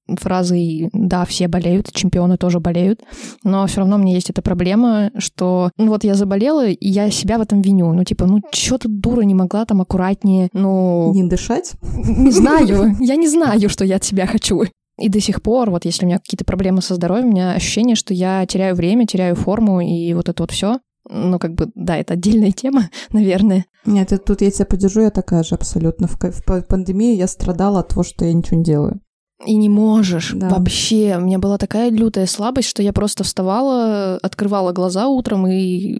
фразой 0.07 0.89
«да, 0.93 1.25
все 1.25 1.47
болеют, 1.47 1.91
чемпионы 1.91 2.37
тоже 2.37 2.59
болеют», 2.59 3.01
но 3.43 3.67
все 3.67 3.81
равно 3.81 3.97
у 3.97 3.99
меня 3.99 4.13
есть 4.13 4.29
эта 4.29 4.41
проблема, 4.41 5.11
что 5.17 5.71
ну 5.77 5.87
вот 5.87 6.03
я 6.03 6.15
заболела, 6.15 6.67
и 6.67 6.87
я 6.87 7.11
себя 7.11 7.37
в 7.37 7.41
этом 7.41 7.61
виню. 7.61 7.93
Ну 7.93 8.03
типа, 8.03 8.25
ну 8.25 8.41
что 8.51 8.77
ты, 8.77 8.87
дура, 8.87 9.21
не 9.21 9.35
могла 9.35 9.65
там 9.65 9.81
аккуратнее, 9.81 10.49
ну... 10.53 11.11
Не 11.13 11.27
дышать? 11.27 11.73
Не 11.83 12.31
знаю, 12.31 12.95
я 12.99 13.15
не 13.15 13.27
знаю, 13.27 13.69
что 13.69 13.85
я 13.85 13.97
от 13.97 14.03
себя 14.03 14.25
хочу. 14.27 14.63
И 14.97 15.09
до 15.09 15.19
сих 15.19 15.41
пор, 15.41 15.69
вот 15.69 15.85
если 15.85 16.05
у 16.05 16.07
меня 16.07 16.17
какие-то 16.17 16.43
проблемы 16.43 16.81
со 16.81 16.95
здоровьем, 16.95 17.27
у 17.27 17.31
меня 17.31 17.53
ощущение, 17.53 17.95
что 17.95 18.13
я 18.13 18.45
теряю 18.45 18.75
время, 18.75 19.05
теряю 19.05 19.35
форму 19.35 19.79
и 19.79 20.13
вот 20.13 20.27
это 20.29 20.43
вот 20.43 20.51
все. 20.51 20.79
Ну, 21.09 21.39
как 21.39 21.53
бы, 21.53 21.69
да, 21.75 21.97
это 21.97 22.15
отдельная 22.15 22.51
тема, 22.55 22.89
наверное. 23.11 23.65
Нет, 23.85 24.11
это 24.11 24.23
тут 24.23 24.41
я 24.41 24.51
тебя 24.51 24.65
поддержу, 24.65 25.01
я 25.01 25.11
такая 25.11 25.43
же 25.43 25.55
абсолютно. 25.55 26.07
В, 26.07 26.17
в 26.19 26.67
пандемии 26.67 27.15
я 27.15 27.27
страдала 27.27 27.79
от 27.79 27.89
того, 27.89 28.03
что 28.03 28.25
я 28.25 28.33
ничего 28.33 28.57
не 28.57 28.63
делаю. 28.63 28.99
И 29.45 29.55
не 29.55 29.69
можешь 29.69 30.31
да. 30.33 30.49
вообще. 30.49 31.15
У 31.17 31.21
меня 31.21 31.37
была 31.37 31.59
такая 31.59 31.91
лютая 31.91 32.25
слабость, 32.25 32.69
что 32.69 32.81
я 32.81 32.91
просто 32.91 33.23
вставала, 33.23 34.17
открывала 34.17 34.71
глаза 34.71 35.07
утром, 35.07 35.45
и 35.47 35.99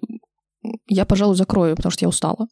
я, 0.88 1.06
пожалуй, 1.06 1.36
закрою, 1.36 1.76
потому 1.76 1.92
что 1.92 2.06
я 2.06 2.10
устала. 2.10 2.48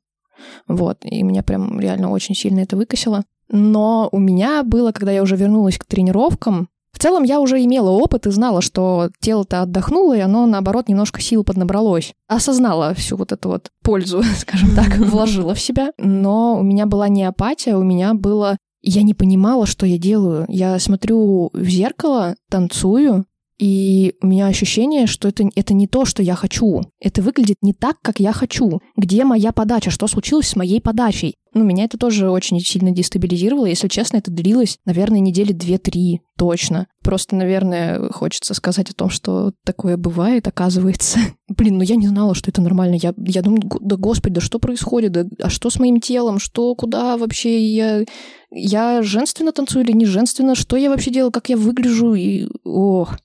Вот, 0.68 1.00
и 1.04 1.24
меня 1.24 1.44
прям 1.44 1.80
реально 1.80 2.12
очень 2.12 2.36
сильно 2.36 2.60
это 2.60 2.78
выкосило. 2.78 3.24
Но 3.50 4.10
у 4.12 4.20
меня 4.20 4.64
было, 4.64 4.92
когда 4.92 5.12
я 5.12 5.22
уже 5.22 5.36
вернулась 5.36 5.78
к 5.78 5.86
тренировкам, 5.86 6.70
в 6.92 7.00
целом 7.00 7.24
я 7.24 7.42
уже 7.42 7.62
имела 7.62 7.90
опыт 7.90 8.25
и 8.25 8.32
знала, 8.32 8.62
что 8.62 9.10
тело-то 9.20 9.62
отдохнуло, 9.62 10.16
и 10.16 10.22
оно, 10.22 10.46
наоборот, 10.46 10.88
немножко 10.88 11.20
сил 11.20 11.44
поднабралось. 11.44 12.14
Осознала 12.30 12.94
всю 12.94 13.18
вот 13.18 13.34
эту 13.34 13.50
вот 13.50 13.70
пользу, 13.84 14.24
скажем 14.38 14.74
так, 14.75 14.96
вложила 14.98 15.54
в 15.54 15.60
себя. 15.60 15.92
Но 15.98 16.58
у 16.58 16.64
меня 16.64 16.86
была 16.86 17.10
не 17.10 17.25
апатия, 17.25 17.75
у 17.75 17.84
меня 17.84 18.14
было 18.14 18.58
я 18.88 19.02
не 19.02 19.16
понимала, 19.16 19.66
что 19.66 19.88
я 19.88 19.98
делаю. 19.98 20.46
Я 20.48 20.78
смотрю 20.78 21.50
в 21.54 21.68
зеркало, 21.68 22.36
танцую, 22.52 23.25
и 23.58 24.14
у 24.22 24.28
меня 24.28 24.48
ощущение, 24.48 25.08
что 25.08 25.28
это, 25.28 25.50
это 25.56 25.74
не 25.74 25.88
то, 25.88 26.06
что 26.06 26.22
я 26.22 26.36
хочу. 26.36 26.82
Это 27.00 27.22
выглядит 27.22 27.58
не 27.62 27.74
так, 27.74 27.98
как 28.02 28.20
я 28.20 28.32
хочу. 28.34 28.82
Где 28.96 29.24
моя 29.24 29.52
подача? 29.52 29.90
Что 29.90 30.08
случилось 30.08 30.50
с 30.50 30.56
моей 30.56 30.82
подачей? 30.82 31.36
Ну, 31.56 31.64
меня 31.64 31.86
это 31.86 31.98
тоже 31.98 32.30
очень 32.30 32.60
сильно 32.60 32.92
дестабилизировало. 32.92 33.66
Если 33.66 33.88
честно, 33.88 34.18
это 34.18 34.30
длилось, 34.30 34.78
наверное, 34.84 35.22
недели 35.22 35.54
две-три 35.54 36.20
точно. 36.38 36.88
Просто, 37.02 37.38
наверное, 37.38 38.10
хочется 38.10 38.54
сказать 38.54 38.90
о 38.90 38.94
том, 38.94 39.10
что 39.10 39.54
такое 39.64 39.96
бывает, 39.96 40.46
оказывается. 40.50 41.18
Блин, 41.48 41.78
ну 41.78 41.84
я 41.84 41.96
не 41.96 42.08
знала, 42.08 42.36
что 42.36 42.52
это 42.52 42.62
нормально. 42.62 42.96
Я, 42.96 43.14
я 43.26 43.42
думаю, 43.42 43.62
да 43.80 43.96
господи, 43.96 44.36
да 44.36 44.42
что 44.42 44.60
происходит? 44.60 45.14
Да, 45.14 45.24
а 45.42 45.50
что 45.50 45.70
с 45.70 45.80
моим 45.80 46.02
телом? 46.02 46.40
Что, 46.40 46.76
куда 46.76 47.16
вообще 47.16 47.66
я... 47.66 48.04
Я 48.52 49.02
женственно 49.02 49.54
танцую 49.54 49.86
или 49.86 49.94
не 49.94 50.06
женственно? 50.06 50.56
Что 50.56 50.76
я 50.76 50.90
вообще 50.90 51.10
делаю? 51.10 51.32
Как 51.32 51.48
я 51.48 51.56
выгляжу? 51.56 52.16
И... 52.16 52.48
Ох, 52.66 53.16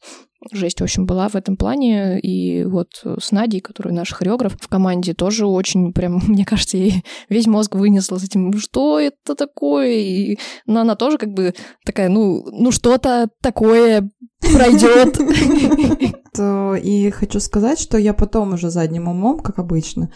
жесть, 0.52 0.80
в 0.80 0.84
общем, 0.84 1.06
была 1.06 1.28
в 1.28 1.34
этом 1.34 1.56
плане. 1.56 2.20
И 2.20 2.64
вот 2.64 3.02
с 3.04 3.32
Надей, 3.32 3.60
которая 3.60 3.94
наш 3.94 4.12
хореограф 4.12 4.56
в 4.60 4.68
команде, 4.68 5.14
тоже 5.14 5.46
очень 5.46 5.92
прям, 5.92 6.20
мне 6.28 6.44
кажется, 6.44 6.76
ей 6.76 7.04
весь 7.28 7.46
мозг 7.46 7.74
вынесла 7.74 8.18
с 8.18 8.24
этим, 8.24 8.58
что 8.58 8.98
это 8.98 9.34
такое? 9.34 9.92
И, 9.92 10.38
но 10.66 10.80
она 10.80 10.96
тоже 10.96 11.18
как 11.18 11.30
бы 11.30 11.54
такая, 11.84 12.08
ну, 12.08 12.44
ну 12.50 12.70
что-то 12.72 13.28
такое 13.40 14.10
пройдет. 14.40 15.18
И 16.82 17.10
хочу 17.10 17.40
сказать, 17.40 17.80
что 17.80 17.98
я 17.98 18.14
потом 18.14 18.54
уже 18.54 18.70
задним 18.70 19.08
умом, 19.08 19.40
как 19.40 19.58
обычно, 19.58 20.10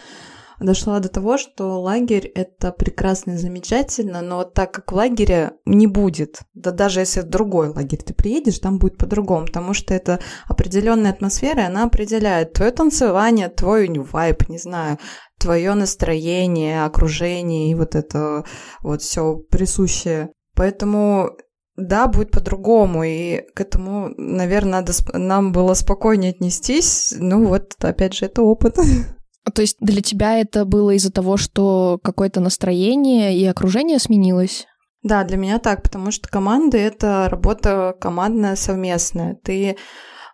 дошла 0.59 0.99
до 0.99 1.09
того, 1.09 1.37
что 1.37 1.81
лагерь— 1.81 2.25
это 2.35 2.71
прекрасно 2.71 3.31
и 3.31 3.37
замечательно, 3.37 4.21
но 4.21 4.43
так 4.43 4.71
как 4.71 4.91
в 4.91 4.95
лагере 4.95 5.53
не 5.65 5.87
будет, 5.87 6.41
да 6.53 6.71
даже 6.71 7.01
если 7.01 7.21
в 7.21 7.29
другой 7.29 7.69
лагерь 7.69 8.03
ты 8.03 8.13
приедешь, 8.13 8.59
там 8.59 8.77
будет 8.77 8.97
по-другому, 8.97 9.45
потому 9.45 9.73
что 9.73 9.93
это 9.93 10.19
определенная 10.47 11.11
атмосфера, 11.11 11.61
и 11.61 11.65
она 11.65 11.83
определяет 11.83 12.53
твое 12.53 12.71
танцевание, 12.71 13.49
твой 13.49 13.85
вайб, 13.85 14.49
не 14.49 14.57
знаю, 14.57 14.97
твое 15.37 15.73
настроение, 15.73 16.85
окружение 16.85 17.71
и 17.71 17.75
вот 17.75 17.95
это 17.95 18.45
вот 18.81 19.01
все 19.01 19.35
присущее. 19.35 20.31
Поэтому 20.55 21.31
да, 21.75 22.07
будет 22.07 22.31
по-другому, 22.31 23.03
и 23.03 23.41
к 23.53 23.59
этому, 23.59 24.09
наверное, 24.17 24.81
надо, 24.81 24.93
нам 25.13 25.51
было 25.51 25.73
спокойнее 25.73 26.31
отнестись. 26.31 27.13
Ну 27.17 27.45
вот, 27.45 27.73
опять 27.79 28.13
же, 28.13 28.25
это 28.25 28.41
опыт. 28.41 28.77
То 29.53 29.61
есть 29.61 29.77
для 29.79 30.01
тебя 30.01 30.39
это 30.39 30.65
было 30.65 30.91
из-за 30.91 31.11
того, 31.11 31.37
что 31.37 31.99
какое-то 32.03 32.39
настроение 32.39 33.37
и 33.37 33.45
окружение 33.45 33.99
сменилось? 33.99 34.65
Да, 35.03 35.23
для 35.23 35.37
меня 35.37 35.59
так, 35.59 35.83
потому 35.83 36.09
что 36.09 36.27
команды— 36.27 36.77
это 36.79 37.27
работа 37.29 37.95
командная, 38.01 38.55
совместная. 38.55 39.35
Ты, 39.35 39.77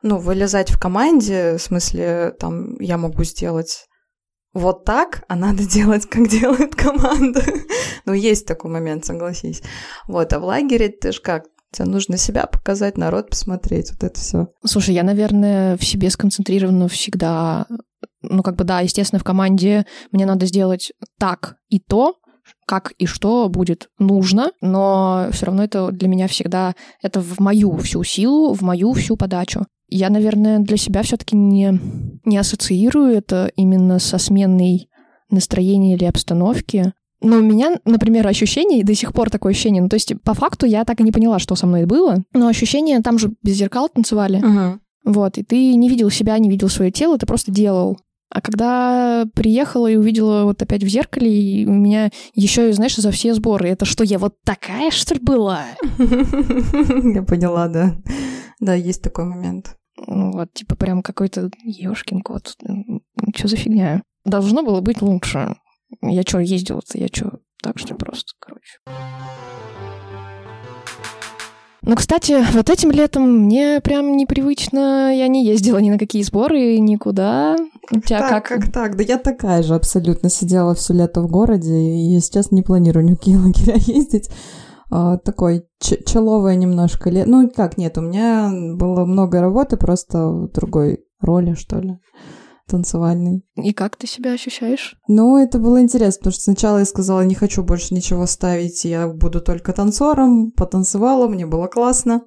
ну, 0.01 0.17
вылезать 0.17 0.71
в 0.71 0.79
команде, 0.79 1.57
в 1.57 1.61
смысле, 1.61 2.33
там, 2.39 2.79
я 2.79 2.97
могу 2.97 3.25
сделать 3.25 3.87
вот 4.53 4.85
так, 4.85 5.23
а 5.27 5.35
надо 5.35 5.63
делать, 5.67 6.05
как 6.05 6.29
делает 6.29 6.75
команда. 6.75 7.43
ну, 8.05 8.13
есть 8.13 8.47
такой 8.47 8.71
момент, 8.71 9.03
согласись. 9.05 9.61
Вот, 10.07 10.31
а 10.31 10.39
в 10.39 10.45
лагере 10.45 10.87
ты 10.87 11.11
ж 11.11 11.19
как, 11.19 11.45
Тебе 11.71 11.87
нужно 11.87 12.17
себя 12.17 12.47
показать, 12.47 12.97
народ 12.97 13.29
посмотреть, 13.29 13.91
вот 13.91 14.03
это 14.03 14.19
все. 14.19 14.47
Слушай, 14.65 14.95
я, 14.95 15.03
наверное, 15.03 15.77
в 15.77 15.85
себе 15.85 16.09
сконцентрирована 16.09 16.87
всегда 16.87 17.65
ну, 18.21 18.43
как 18.43 18.55
бы, 18.55 18.63
да, 18.63 18.81
естественно, 18.81 19.19
в 19.19 19.23
команде 19.23 19.85
мне 20.11 20.25
надо 20.25 20.45
сделать 20.45 20.91
так 21.17 21.55
и 21.69 21.79
то, 21.79 22.15
как 22.65 22.91
и 22.97 23.05
что 23.05 23.49
будет 23.49 23.89
нужно, 23.99 24.51
но 24.61 25.27
все 25.31 25.47
равно 25.47 25.63
это 25.63 25.91
для 25.91 26.07
меня 26.07 26.27
всегда 26.27 26.75
это 27.01 27.21
в 27.21 27.39
мою 27.39 27.77
всю 27.77 28.03
силу, 28.03 28.53
в 28.53 28.61
мою 28.61 28.93
всю 28.93 29.17
подачу. 29.17 29.65
Я, 29.87 30.09
наверное, 30.09 30.59
для 30.59 30.77
себя 30.77 31.03
все-таки 31.03 31.35
не, 31.35 31.79
не 32.23 32.37
ассоциирую 32.37 33.13
это 33.13 33.51
именно 33.55 33.99
со 33.99 34.17
сменой 34.17 34.89
настроения 35.29 35.95
или 35.95 36.05
обстановки. 36.05 36.93
Но 37.21 37.37
у 37.37 37.41
меня, 37.41 37.79
например, 37.85 38.27
ощущение, 38.27 38.79
и 38.79 38.83
до 38.83 38.95
сих 38.95 39.13
пор 39.13 39.29
такое 39.29 39.51
ощущение, 39.51 39.81
ну, 39.81 39.89
то 39.89 39.95
есть 39.95 40.13
по 40.23 40.33
факту 40.33 40.65
я 40.65 40.83
так 40.85 40.99
и 40.99 41.03
не 41.03 41.11
поняла, 41.11 41.37
что 41.39 41.55
со 41.55 41.67
мной 41.67 41.85
было, 41.85 42.23
но 42.33 42.47
ощущение, 42.47 42.99
там 43.01 43.19
же 43.19 43.33
без 43.43 43.55
зеркал 43.55 43.89
танцевали, 43.89 44.39
uh-huh. 44.41 44.79
вот, 45.05 45.37
и 45.37 45.43
ты 45.43 45.75
не 45.75 45.87
видел 45.87 46.09
себя, 46.09 46.37
не 46.39 46.49
видел 46.49 46.67
свое 46.69 46.91
тело, 46.91 47.17
ты 47.19 47.27
просто 47.27 47.51
делал. 47.51 47.99
А 48.33 48.39
когда 48.39 49.25
приехала 49.35 49.87
и 49.87 49.97
увидела 49.97 50.45
вот 50.45 50.61
опять 50.61 50.83
в 50.83 50.87
зеркале, 50.87 51.29
и 51.29 51.65
у 51.65 51.73
меня 51.73 52.09
еще, 52.33 52.69
и, 52.69 52.73
знаешь, 52.73 52.95
за 52.95 53.11
все 53.11 53.33
сборы, 53.33 53.67
это 53.67 53.83
что, 53.83 54.05
я 54.05 54.17
вот 54.17 54.35
такая, 54.45 54.89
что 54.89 55.15
ли, 55.15 55.19
была? 55.19 55.65
Я 55.97 57.23
поняла, 57.23 57.67
да. 57.67 57.97
Да, 58.61 58.73
есть 58.73 59.01
такой 59.01 59.25
момент. 59.25 59.75
Ну 60.07 60.31
вот, 60.31 60.53
типа 60.53 60.75
прям 60.75 61.03
какой-то 61.03 61.51
ешкин 61.63 62.21
кот. 62.21 62.55
Что 63.35 63.47
за 63.49 63.57
фигня? 63.57 64.01
Должно 64.23 64.63
было 64.63 64.79
быть 64.79 65.01
лучше. 65.01 65.55
Я 66.01 66.21
что, 66.23 66.39
ездила-то? 66.39 66.97
Я 66.97 67.07
что, 67.07 67.39
так 67.61 67.77
что 67.77 67.95
просто, 67.95 68.33
короче. 68.39 68.79
Ну, 71.83 71.95
кстати, 71.95 72.45
вот 72.53 72.69
этим 72.69 72.91
летом 72.91 73.45
мне 73.45 73.81
прям 73.81 74.15
непривычно, 74.15 75.15
я 75.15 75.27
не 75.27 75.43
ездила 75.43 75.79
ни 75.79 75.89
на 75.89 75.97
какие 75.97 76.21
сборы, 76.21 76.77
никуда. 76.77 77.57
У 77.91 77.99
тебя 77.99 78.19
так, 78.19 78.45
как? 78.45 78.61
как 78.61 78.71
так? 78.71 78.95
Да 78.95 79.03
я 79.03 79.17
такая 79.17 79.63
же 79.63 79.73
абсолютно 79.73 80.29
сидела 80.29 80.75
все 80.75 80.93
лето 80.93 81.21
в 81.21 81.27
городе, 81.27 81.73
и 81.75 82.19
сейчас 82.19 82.51
не 82.51 82.61
планирую 82.61 83.05
ни 83.05 83.13
в 83.13 83.17
какие 83.17 83.35
лагеря 83.37 83.75
ездить. 83.77 84.29
А, 84.91 85.17
такой 85.17 85.65
человое 85.79 86.55
немножко 86.55 87.09
лет. 87.09 87.25
Ну, 87.25 87.49
как 87.49 87.77
нет, 87.77 87.97
у 87.97 88.01
меня 88.01 88.51
было 88.75 89.05
много 89.05 89.41
работы, 89.41 89.75
просто 89.75 90.27
в 90.27 90.51
другой 90.51 91.03
роли, 91.19 91.55
что 91.55 91.79
ли 91.79 91.97
танцевальный. 92.71 93.45
И 93.55 93.73
как 93.73 93.95
ты 93.95 94.07
себя 94.07 94.31
ощущаешь? 94.31 94.95
Ну, 95.07 95.37
это 95.37 95.59
было 95.59 95.81
интересно, 95.81 96.19
потому 96.19 96.33
что 96.33 96.43
сначала 96.43 96.79
я 96.79 96.85
сказала, 96.85 97.21
не 97.21 97.35
хочу 97.35 97.63
больше 97.63 97.93
ничего 97.93 98.25
ставить, 98.25 98.83
я 98.85 99.07
буду 99.07 99.41
только 99.41 99.73
танцором, 99.73 100.51
потанцевала, 100.51 101.27
мне 101.27 101.45
было 101.45 101.67
классно. 101.67 102.23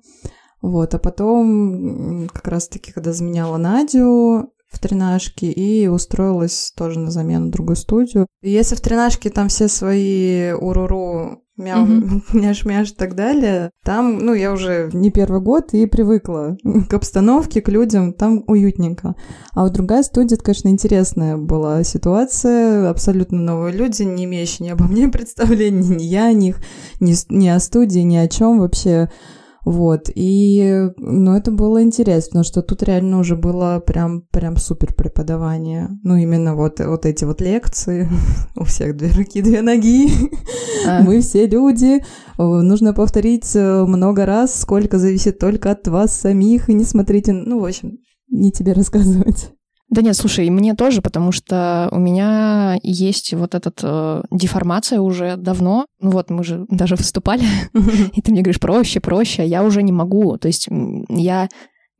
Вот, 0.60 0.94
а 0.94 0.98
потом, 0.98 2.28
как 2.32 2.48
раз-таки, 2.48 2.92
когда 2.92 3.12
заменяла 3.12 3.58
Надю, 3.58 4.50
в 4.74 4.78
тренажке 4.80 5.50
и 5.50 5.86
устроилась 5.86 6.72
тоже 6.76 6.98
на 6.98 7.10
замену 7.10 7.46
в 7.46 7.50
другую 7.50 7.76
студию. 7.76 8.26
И 8.42 8.50
если 8.50 8.74
в 8.74 8.80
тренажке 8.80 9.30
там 9.30 9.48
все 9.48 9.68
свои 9.68 10.52
уруру 10.52 11.43
мяу, 11.56 11.86
мяш-мяш 12.32 12.90
и 12.90 12.94
так 12.94 13.14
далее. 13.14 13.70
Там, 13.84 14.18
ну, 14.18 14.34
я 14.34 14.52
уже 14.52 14.90
не 14.92 15.10
первый 15.10 15.40
год 15.40 15.72
и 15.72 15.86
привыкла 15.86 16.56
к 16.88 16.94
обстановке, 16.94 17.60
к 17.60 17.68
людям, 17.68 18.12
там 18.12 18.44
уютненько. 18.46 19.14
А 19.52 19.64
вот 19.64 19.72
другая 19.72 20.02
студия, 20.02 20.36
это, 20.36 20.44
конечно, 20.44 20.68
интересная 20.68 21.36
была 21.36 21.82
ситуация, 21.84 22.88
абсолютно 22.90 23.38
новые 23.40 23.74
люди, 23.74 24.02
не 24.02 24.24
имеющие 24.24 24.66
ни 24.66 24.70
обо 24.70 24.84
мне 24.84 25.08
представления, 25.14 25.96
ни 25.96 26.02
я 26.02 26.26
о 26.26 26.32
них, 26.32 26.60
ни, 27.00 27.14
ни 27.32 27.48
о 27.48 27.60
студии, 27.60 28.00
ни 28.00 28.16
о 28.16 28.28
чем 28.28 28.58
вообще. 28.58 29.10
Вот, 29.64 30.10
и, 30.14 30.90
ну, 30.98 31.34
это 31.34 31.50
было 31.50 31.82
интересно, 31.82 32.28
потому 32.28 32.44
что 32.44 32.62
тут 32.62 32.82
реально 32.82 33.18
уже 33.18 33.34
было 33.34 33.82
прям, 33.84 34.22
прям 34.30 34.56
супер 34.56 34.92
преподавание. 34.92 35.88
Ну, 36.02 36.16
именно 36.16 36.54
вот, 36.54 36.80
вот 36.80 37.06
эти 37.06 37.24
вот 37.24 37.40
лекции, 37.40 38.08
у 38.56 38.64
всех 38.64 38.96
две 38.96 39.10
руки, 39.12 39.40
две 39.40 39.62
ноги, 39.62 40.08
а. 40.86 41.02
мы 41.02 41.20
все 41.20 41.46
люди, 41.46 42.04
нужно 42.36 42.92
повторить 42.92 43.56
э, 43.56 43.84
много 43.84 44.26
раз, 44.26 44.60
сколько 44.60 44.98
зависит 44.98 45.38
только 45.38 45.70
от 45.70 45.88
вас 45.88 46.14
самих, 46.14 46.68
и 46.68 46.74
не 46.74 46.84
смотрите, 46.84 47.32
ну, 47.32 47.60
в 47.60 47.64
общем, 47.64 47.98
не 48.28 48.52
тебе 48.52 48.72
рассказывать. 48.72 49.50
Да 49.94 50.02
нет, 50.02 50.16
слушай, 50.16 50.50
мне 50.50 50.74
тоже, 50.74 51.00
потому 51.00 51.30
что 51.30 51.88
у 51.92 52.00
меня 52.00 52.76
есть 52.82 53.32
вот 53.32 53.54
эта 53.54 53.72
э, 53.80 54.22
деформация 54.32 54.98
уже 54.98 55.36
давно. 55.36 55.86
Ну 56.00 56.10
вот, 56.10 56.30
мы 56.30 56.42
же 56.42 56.66
даже 56.68 56.96
выступали, 56.96 57.44
и 58.12 58.20
ты 58.20 58.32
мне 58.32 58.42
говоришь 58.42 58.58
проще, 58.58 58.98
проще, 58.98 59.42
а 59.42 59.44
я 59.44 59.62
уже 59.62 59.84
не 59.84 59.92
могу. 59.92 60.36
То 60.36 60.48
есть 60.48 60.66
я 61.08 61.48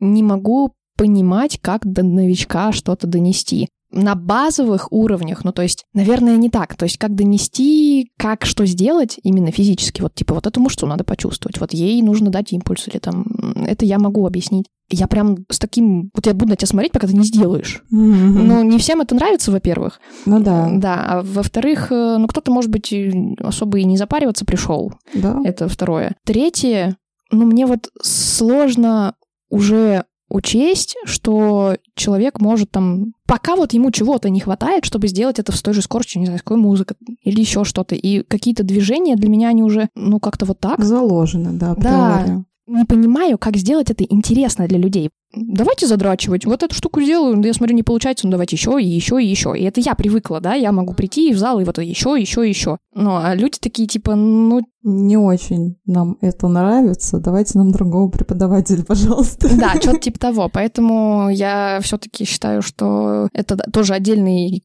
не 0.00 0.24
могу 0.24 0.72
понимать, 0.96 1.60
как 1.62 1.86
до 1.86 2.02
новичка 2.02 2.72
что-то 2.72 3.06
донести 3.06 3.68
на 3.94 4.14
базовых 4.14 4.92
уровнях, 4.92 5.44
ну, 5.44 5.52
то 5.52 5.62
есть, 5.62 5.84
наверное, 5.94 6.36
не 6.36 6.50
так. 6.50 6.74
То 6.74 6.84
есть, 6.84 6.98
как 6.98 7.14
донести, 7.14 8.10
как 8.18 8.44
что 8.44 8.66
сделать 8.66 9.18
именно 9.22 9.50
физически. 9.50 10.02
Вот, 10.02 10.14
типа, 10.14 10.34
вот 10.34 10.46
эту 10.46 10.60
мышцу 10.60 10.86
надо 10.86 11.04
почувствовать. 11.04 11.60
Вот 11.60 11.72
ей 11.72 12.02
нужно 12.02 12.30
дать 12.30 12.52
импульс 12.52 12.88
или 12.88 12.98
там... 12.98 13.24
Это 13.66 13.84
я 13.84 13.98
могу 13.98 14.26
объяснить. 14.26 14.66
Я 14.90 15.06
прям 15.06 15.38
с 15.48 15.58
таким... 15.58 16.10
Вот 16.14 16.26
я 16.26 16.34
буду 16.34 16.50
на 16.50 16.56
тебя 16.56 16.66
смотреть, 16.66 16.92
пока 16.92 17.06
ты 17.06 17.14
не 17.14 17.24
сделаешь. 17.24 17.82
Mm-hmm. 17.92 18.42
Ну, 18.42 18.62
не 18.64 18.78
всем 18.78 19.00
это 19.00 19.14
нравится, 19.14 19.50
во-первых. 19.50 20.00
Ну 20.26 20.40
да. 20.40 20.70
Да, 20.74 21.06
а 21.06 21.22
во-вторых, 21.22 21.90
э, 21.90 22.16
ну, 22.18 22.26
кто-то, 22.26 22.52
может 22.52 22.70
быть, 22.70 22.92
особо 23.38 23.78
и 23.78 23.84
не 23.84 23.96
запариваться 23.96 24.44
пришел. 24.44 24.92
Да. 25.14 25.40
Это 25.44 25.68
второе. 25.68 26.16
Третье, 26.26 26.96
ну, 27.30 27.46
мне 27.46 27.66
вот 27.66 27.88
сложно 28.02 29.14
уже 29.48 30.04
учесть, 30.34 30.96
что 31.04 31.76
человек 31.94 32.40
может 32.40 32.70
там... 32.70 33.12
Пока 33.26 33.54
вот 33.54 33.72
ему 33.72 33.90
чего-то 33.92 34.28
не 34.28 34.40
хватает, 34.40 34.84
чтобы 34.84 35.06
сделать 35.06 35.38
это 35.38 35.52
с 35.52 35.62
той 35.62 35.74
же 35.74 35.80
скоростью, 35.80 36.20
не 36.20 36.26
знаю, 36.26 36.40
с 36.40 36.42
какой 36.42 36.56
музыкой 36.56 36.96
или 37.22 37.40
еще 37.40 37.64
что-то. 37.64 37.94
И 37.94 38.22
какие-то 38.22 38.64
движения 38.64 39.14
для 39.14 39.28
меня, 39.28 39.48
они 39.48 39.62
уже, 39.62 39.88
ну, 39.94 40.18
как-то 40.18 40.44
вот 40.44 40.58
так. 40.58 40.82
Заложены, 40.82 41.52
да, 41.52 41.74
Да, 41.76 42.44
не 42.66 42.84
понимаю, 42.84 43.38
как 43.38 43.56
сделать 43.56 43.90
это 43.90 44.04
интересно 44.04 44.66
для 44.66 44.78
людей. 44.78 45.10
Давайте 45.36 45.86
задрачивать. 45.86 46.46
Вот 46.46 46.62
эту 46.62 46.74
штуку 46.74 47.00
сделаю, 47.00 47.42
я 47.42 47.52
смотрю, 47.52 47.74
не 47.74 47.82
получается, 47.82 48.26
ну 48.26 48.30
давайте 48.30 48.56
еще 48.56 48.80
и 48.80 48.86
еще 48.86 49.22
и 49.22 49.26
еще. 49.26 49.54
И 49.58 49.64
это 49.64 49.80
я 49.80 49.94
привыкла, 49.94 50.40
да, 50.40 50.54
я 50.54 50.72
могу 50.72 50.94
прийти 50.94 51.32
в 51.34 51.38
зал 51.38 51.60
и 51.60 51.64
вот 51.64 51.78
еще, 51.78 52.16
еще, 52.18 52.48
еще. 52.48 52.78
Ну, 52.94 53.16
а 53.16 53.34
люди 53.34 53.58
такие 53.60 53.88
типа, 53.88 54.14
ну... 54.14 54.62
Не 54.86 55.16
очень 55.16 55.78
нам 55.86 56.18
это 56.20 56.46
нравится, 56.46 57.18
давайте 57.18 57.56
нам 57.56 57.72
другого 57.72 58.10
преподавателя, 58.10 58.84
пожалуйста. 58.86 59.48
Да, 59.58 59.74
что-то 59.80 59.98
типа 59.98 60.18
того. 60.18 60.50
Поэтому 60.52 61.30
я 61.30 61.80
все-таки 61.82 62.24
считаю, 62.24 62.60
что 62.60 63.28
это 63.32 63.56
тоже 63.56 63.94
отдельный 63.94 64.62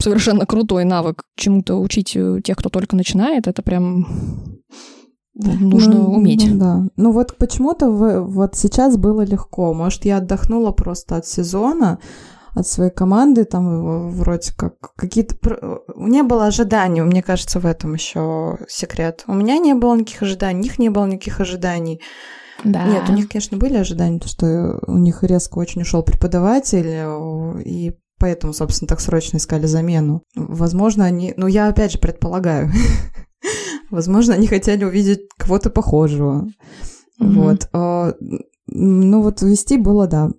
совершенно 0.00 0.46
крутой 0.46 0.84
навык 0.84 1.24
чему-то 1.36 1.76
учить 1.76 2.16
тех, 2.44 2.56
кто 2.56 2.68
только 2.70 2.96
начинает. 2.96 3.46
Это 3.46 3.62
прям 3.62 4.57
нужно 5.38 5.94
ну, 5.94 6.14
уметь. 6.14 6.46
Ну, 6.46 6.58
да. 6.58 6.84
Ну 6.96 7.12
вот 7.12 7.36
почему-то 7.36 7.90
вот 7.90 8.56
сейчас 8.56 8.96
было 8.96 9.22
легко. 9.22 9.72
Может, 9.72 10.04
я 10.04 10.18
отдохнула 10.18 10.72
просто 10.72 11.16
от 11.16 11.26
сезона, 11.26 11.98
от 12.54 12.66
своей 12.66 12.90
команды, 12.90 13.44
там 13.44 14.10
вроде 14.10 14.52
как 14.56 14.74
какие-то... 14.96 15.36
Не 15.96 16.22
было 16.22 16.46
ожиданий, 16.46 17.02
мне 17.02 17.22
кажется, 17.22 17.60
в 17.60 17.66
этом 17.66 17.94
еще 17.94 18.58
секрет. 18.68 19.24
У 19.26 19.34
меня 19.34 19.58
не 19.58 19.74
было 19.74 19.94
никаких 19.94 20.22
ожиданий, 20.22 20.60
у 20.60 20.62
них 20.62 20.78
не 20.78 20.88
было 20.88 21.06
никаких 21.06 21.40
ожиданий. 21.40 22.00
Да. 22.64 22.84
Нет, 22.84 23.08
у 23.08 23.12
них, 23.12 23.28
конечно, 23.28 23.56
были 23.56 23.76
ожидания, 23.76 24.18
то, 24.18 24.26
что 24.26 24.80
у 24.86 24.98
них 24.98 25.22
резко 25.22 25.58
очень 25.58 25.82
ушел 25.82 26.02
преподаватель, 26.02 27.62
и 27.64 27.92
поэтому, 28.18 28.52
собственно, 28.52 28.88
так 28.88 29.00
срочно 29.00 29.36
искали 29.36 29.66
замену. 29.66 30.22
Возможно, 30.34 31.04
они... 31.04 31.34
Ну, 31.36 31.46
я 31.46 31.68
опять 31.68 31.92
же 31.92 31.98
предполагаю. 31.98 32.72
Возможно, 33.90 34.34
они 34.34 34.46
хотели 34.46 34.84
увидеть 34.84 35.28
кого-то 35.36 35.70
похожего. 35.70 36.46
Mm-hmm. 37.20 37.32
Вот. 37.34 37.68
А, 37.72 38.14
ну 38.70 39.22
вот 39.22 39.40
вести 39.40 39.78
было, 39.78 40.06
да. 40.06 40.30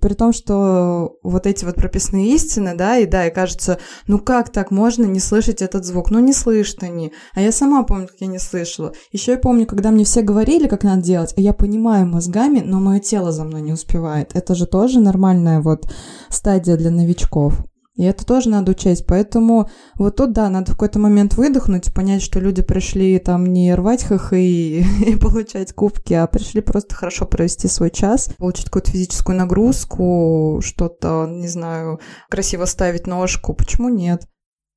При 0.00 0.12
том, 0.12 0.32
что 0.32 1.16
вот 1.22 1.46
эти 1.46 1.64
вот 1.64 1.76
прописные 1.76 2.34
истины, 2.34 2.74
да, 2.76 2.98
и 2.98 3.06
да, 3.06 3.26
и 3.26 3.34
кажется, 3.34 3.78
ну 4.06 4.18
как 4.18 4.50
так 4.50 4.70
можно 4.70 5.04
не 5.04 5.20
слышать 5.20 5.62
этот 5.62 5.84
звук? 5.84 6.10
Ну 6.10 6.18
не 6.18 6.34
слышно 6.34 6.86
не. 6.86 7.12
А 7.34 7.40
я 7.40 7.50
сама 7.50 7.82
помню, 7.84 8.08
как 8.08 8.16
я 8.20 8.26
не 8.26 8.38
слышала. 8.38 8.92
Еще 9.10 9.32
я 9.32 9.38
помню, 9.38 9.66
когда 9.66 9.90
мне 9.90 10.04
все 10.04 10.20
говорили, 10.20 10.68
как 10.68 10.84
надо 10.84 11.02
делать, 11.02 11.32
а 11.36 11.40
я 11.40 11.54
понимаю 11.54 12.06
мозгами, 12.06 12.60
но 12.60 12.78
мое 12.78 13.00
тело 13.00 13.32
за 13.32 13.44
мной 13.44 13.62
не 13.62 13.72
успевает. 13.72 14.32
Это 14.34 14.54
же 14.54 14.66
тоже 14.66 15.00
нормальная 15.00 15.60
вот 15.60 15.90
стадия 16.28 16.76
для 16.76 16.90
новичков. 16.90 17.64
И 17.98 18.04
это 18.04 18.24
тоже 18.24 18.48
надо 18.48 18.70
учесть. 18.72 19.06
Поэтому 19.06 19.68
вот 19.96 20.16
тут, 20.16 20.32
да, 20.32 20.48
надо 20.48 20.70
в 20.70 20.74
какой-то 20.74 21.00
момент 21.00 21.34
выдохнуть, 21.34 21.92
понять, 21.92 22.22
что 22.22 22.38
люди 22.38 22.62
пришли 22.62 23.18
там 23.18 23.44
не 23.44 23.74
рвать 23.74 24.04
хохы 24.04 24.40
и, 24.40 24.84
и 25.06 25.16
получать 25.16 25.72
кубки, 25.72 26.14
а 26.14 26.28
пришли 26.28 26.60
просто 26.60 26.94
хорошо 26.94 27.26
провести 27.26 27.66
свой 27.66 27.90
час, 27.90 28.30
получить 28.38 28.66
какую-то 28.66 28.92
физическую 28.92 29.36
нагрузку, 29.36 30.60
что-то, 30.62 31.26
не 31.28 31.48
знаю, 31.48 31.98
красиво 32.30 32.66
ставить 32.66 33.08
ножку. 33.08 33.52
Почему 33.52 33.88
нет? 33.88 34.22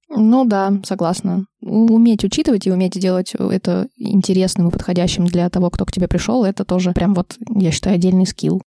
Ну 0.09 0.43
да, 0.43 0.73
согласна. 0.83 1.45
Уметь 1.61 2.25
учитывать 2.25 2.65
и 2.65 2.71
уметь 2.71 2.99
делать 2.99 3.33
это 3.35 3.87
интересным 3.97 4.67
и 4.67 4.71
подходящим 4.71 5.25
для 5.25 5.47
того, 5.49 5.69
кто 5.69 5.85
к 5.85 5.91
тебе 5.91 6.07
пришел, 6.07 6.43
это 6.43 6.65
тоже 6.65 6.91
прям 6.91 7.13
вот, 7.13 7.35
я 7.55 7.71
считаю, 7.71 7.95
отдельный 7.95 8.25
скилл. 8.25 8.61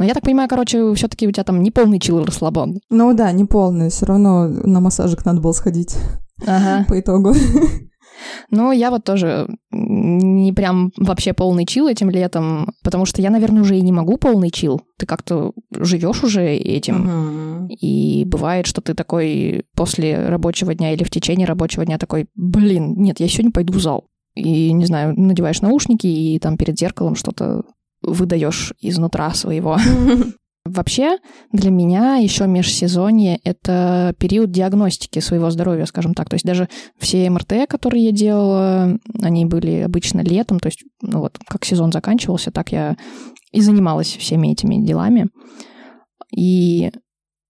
Но 0.00 0.06
я 0.06 0.14
так 0.14 0.22
понимаю, 0.22 0.48
короче, 0.48 0.94
все-таки 0.94 1.28
у 1.28 1.30
тебя 1.30 1.44
там 1.44 1.62
не 1.62 1.70
полный 1.70 2.00
чил 2.00 2.24
расслабон. 2.24 2.80
Ну 2.88 3.12
да, 3.12 3.30
не 3.32 3.44
полный. 3.44 3.90
Все 3.90 4.06
равно 4.06 4.48
на 4.48 4.80
массажик 4.80 5.26
надо 5.26 5.42
было 5.42 5.52
сходить. 5.52 5.94
Ага. 6.46 6.86
По 6.88 6.98
итогу. 6.98 7.34
Ну, 8.50 8.70
я 8.70 8.90
вот 8.90 9.04
тоже 9.04 9.48
не 9.70 10.52
прям 10.52 10.92
вообще 10.98 11.32
полный 11.32 11.64
чил 11.64 11.88
этим 11.88 12.10
летом, 12.10 12.74
потому 12.84 13.06
что 13.06 13.22
я, 13.22 13.30
наверное, 13.30 13.62
уже 13.62 13.78
и 13.78 13.80
не 13.80 13.92
могу 13.92 14.18
полный 14.18 14.50
чил. 14.50 14.82
Ты 14.98 15.06
как-то 15.06 15.52
живешь 15.74 16.22
уже 16.22 16.44
этим. 16.54 17.62
Угу. 17.62 17.68
И 17.80 18.26
бывает, 18.26 18.66
что 18.66 18.82
ты 18.82 18.92
такой 18.92 19.64
после 19.74 20.28
рабочего 20.28 20.74
дня 20.74 20.92
или 20.92 21.02
в 21.02 21.08
течение 21.08 21.46
рабочего 21.46 21.86
дня 21.86 21.96
такой, 21.96 22.26
блин, 22.34 22.92
нет, 22.98 23.20
я 23.20 23.28
сегодня 23.28 23.52
пойду 23.52 23.72
в 23.72 23.80
зал. 23.80 24.04
И, 24.34 24.70
не 24.72 24.84
знаю, 24.84 25.14
надеваешь 25.18 25.62
наушники 25.62 26.06
и 26.06 26.38
там 26.38 26.58
перед 26.58 26.78
зеркалом 26.78 27.14
что-то 27.14 27.62
выдаешь 28.02 28.72
изнутра 28.80 29.30
своего. 29.34 29.78
Вообще, 30.66 31.16
для 31.52 31.70
меня 31.70 32.16
еще 32.16 32.46
межсезонье— 32.46 33.40
это 33.44 34.14
период 34.18 34.50
диагностики 34.50 35.18
своего 35.18 35.50
здоровья, 35.50 35.86
скажем 35.86 36.12
так. 36.12 36.28
То 36.28 36.34
есть 36.34 36.44
даже 36.44 36.68
все 36.98 37.28
МРТ, 37.30 37.66
которые 37.66 38.04
я 38.04 38.12
делала, 38.12 38.98
они 39.22 39.46
были 39.46 39.80
обычно 39.80 40.20
летом. 40.20 40.60
То 40.60 40.68
есть, 40.68 40.84
ну 41.00 41.20
вот, 41.20 41.38
как 41.46 41.64
сезон 41.64 41.92
заканчивался, 41.92 42.50
так 42.50 42.72
я 42.72 42.96
и 43.52 43.62
занималась 43.62 44.14
всеми 44.14 44.48
этими 44.48 44.84
делами. 44.84 45.28
И 46.36 46.92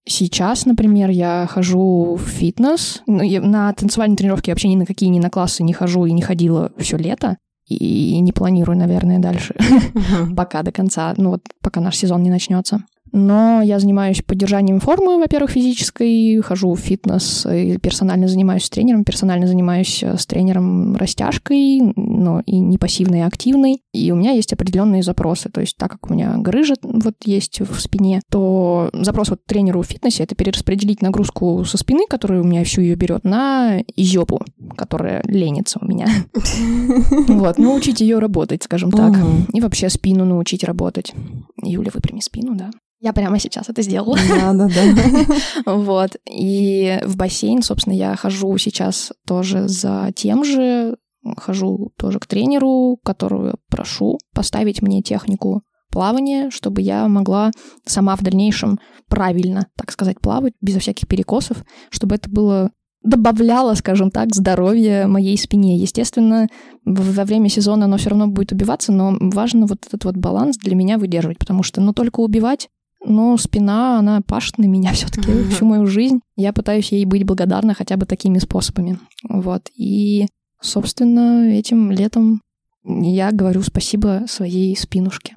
сейчас, 0.05 0.65
например, 0.65 1.09
я 1.09 1.47
хожу 1.49 2.15
в 2.15 2.25
фитнес. 2.25 3.03
Ну, 3.07 3.23
на 3.41 3.73
танцевальные 3.73 4.17
тренировки 4.17 4.49
вообще 4.49 4.69
ни 4.69 4.77
на 4.77 4.85
какие, 4.85 5.09
ни 5.09 5.19
на 5.19 5.29
классы 5.29 5.63
не 5.63 5.73
хожу 5.73 6.05
и 6.05 6.13
не 6.13 6.21
ходила 6.21 6.71
все 6.77 6.95
лето 6.95 7.37
и 7.75 8.19
не 8.19 8.31
планирую, 8.31 8.77
наверное, 8.77 9.19
дальше, 9.19 9.55
пока 10.35 10.63
до 10.63 10.71
конца, 10.71 11.13
ну 11.17 11.31
вот 11.31 11.41
пока 11.61 11.81
наш 11.81 11.97
сезон 11.97 12.23
не 12.23 12.29
начнется. 12.29 12.83
Но 13.11 13.61
я 13.61 13.79
занимаюсь 13.79 14.21
поддержанием 14.21 14.79
формы, 14.79 15.19
во-первых, 15.19 15.51
физической, 15.51 16.41
хожу 16.41 16.73
в 16.73 16.79
фитнес, 16.79 17.45
и 17.45 17.77
персонально 17.77 18.27
занимаюсь 18.27 18.65
с 18.65 18.69
тренером, 18.69 19.03
персонально 19.03 19.47
занимаюсь 19.47 20.01
э, 20.03 20.17
с 20.17 20.25
тренером 20.25 20.95
растяжкой, 20.95 21.93
но 21.95 22.41
и 22.45 22.59
не 22.59 22.77
пассивной, 22.77 23.23
а 23.23 23.27
активной. 23.27 23.81
И 23.93 24.11
у 24.11 24.15
меня 24.15 24.31
есть 24.31 24.53
определенные 24.53 25.03
запросы. 25.03 25.49
То 25.49 25.61
есть 25.61 25.77
так 25.77 25.91
как 25.91 26.09
у 26.09 26.13
меня 26.13 26.35
грыжа 26.37 26.75
вот 26.81 27.15
есть 27.25 27.59
в 27.59 27.79
спине, 27.79 28.21
то 28.29 28.89
запрос 28.93 29.29
вот 29.29 29.45
тренеру 29.45 29.81
в 29.81 29.87
фитнесе— 29.87 30.23
это 30.25 30.35
перераспределить 30.35 31.01
нагрузку 31.01 31.65
со 31.65 31.77
спины, 31.77 32.05
которая 32.09 32.41
у 32.41 32.45
меня 32.45 32.63
всю 32.63 32.81
ее 32.81 32.95
берет, 32.95 33.23
на 33.23 33.81
изёбу, 33.95 34.41
которая 34.75 35.21
ленится 35.25 35.79
у 35.81 35.85
меня. 35.85 36.07
Вот, 37.27 37.57
научить 37.57 38.01
ее 38.01 38.19
работать, 38.19 38.63
скажем 38.63 38.91
так. 38.91 39.15
И 39.53 39.61
вообще 39.61 39.89
спину 39.89 40.25
научить 40.25 40.63
работать. 40.63 41.13
Юля, 41.61 41.91
выпрями 41.93 42.19
спину, 42.19 42.55
да. 42.55 42.69
Я 43.01 43.13
прямо 43.13 43.39
сейчас 43.39 43.67
это 43.67 43.81
сделала. 43.81 44.15
Да, 44.29 44.53
да, 44.53 44.67
да. 44.67 45.73
Вот. 45.73 46.11
И 46.29 46.99
в 47.03 47.17
бассейн, 47.17 47.63
собственно, 47.63 47.95
я 47.95 48.15
хожу 48.15 48.55
сейчас 48.59 49.11
тоже 49.25 49.67
за 49.67 50.11
тем 50.15 50.43
же, 50.43 50.95
хожу 51.35 51.91
тоже 51.97 52.19
к 52.19 52.27
тренеру, 52.27 52.99
которую 53.03 53.55
прошу 53.69 54.19
поставить 54.35 54.83
мне 54.83 55.01
технику 55.01 55.63
плавания, 55.91 56.51
чтобы 56.51 56.81
я 56.81 57.07
могла 57.07 57.51
сама 57.85 58.15
в 58.15 58.21
дальнейшем 58.21 58.79
правильно, 59.09 59.67
так 59.75 59.91
сказать, 59.91 60.21
плавать, 60.21 60.53
безо 60.61 60.79
всяких 60.79 61.07
перекосов, 61.07 61.65
чтобы 61.89 62.15
это 62.15 62.29
было 62.29 62.71
добавляло, 63.03 63.73
скажем 63.73 64.11
так, 64.11 64.33
здоровье 64.33 65.07
моей 65.07 65.37
спине. 65.39 65.75
Естественно, 65.77 66.47
во 66.85 67.25
время 67.25 67.49
сезона 67.49 67.85
оно 67.85 67.97
все 67.97 68.11
равно 68.11 68.27
будет 68.27 68.51
убиваться, 68.51 68.91
но 68.91 69.17
важно 69.19 69.65
вот 69.65 69.79
этот 69.87 70.05
вот 70.05 70.17
баланс 70.17 70.57
для 70.57 70.75
меня 70.75 70.99
выдерживать, 70.99 71.39
потому 71.39 71.63
что, 71.63 71.81
ну, 71.81 71.93
только 71.93 72.19
убивать 72.19 72.69
но 73.03 73.35
спина, 73.37 73.99
она 73.99 74.21
пашет 74.21 74.57
на 74.57 74.65
меня 74.65 74.91
все-таки 74.93 75.43
всю 75.49 75.65
мою 75.65 75.87
жизнь. 75.87 76.21
Я 76.35 76.53
пытаюсь 76.53 76.91
ей 76.91 77.05
быть 77.05 77.25
благодарна 77.25 77.73
хотя 77.73 77.97
бы 77.97 78.05
такими 78.05 78.37
способами. 78.39 78.99
Вот. 79.27 79.69
И, 79.75 80.27
собственно, 80.61 81.49
этим 81.49 81.91
летом 81.91 82.41
я 82.83 83.31
говорю 83.31 83.61
спасибо 83.61 84.23
своей 84.27 84.75
спинушке. 84.75 85.35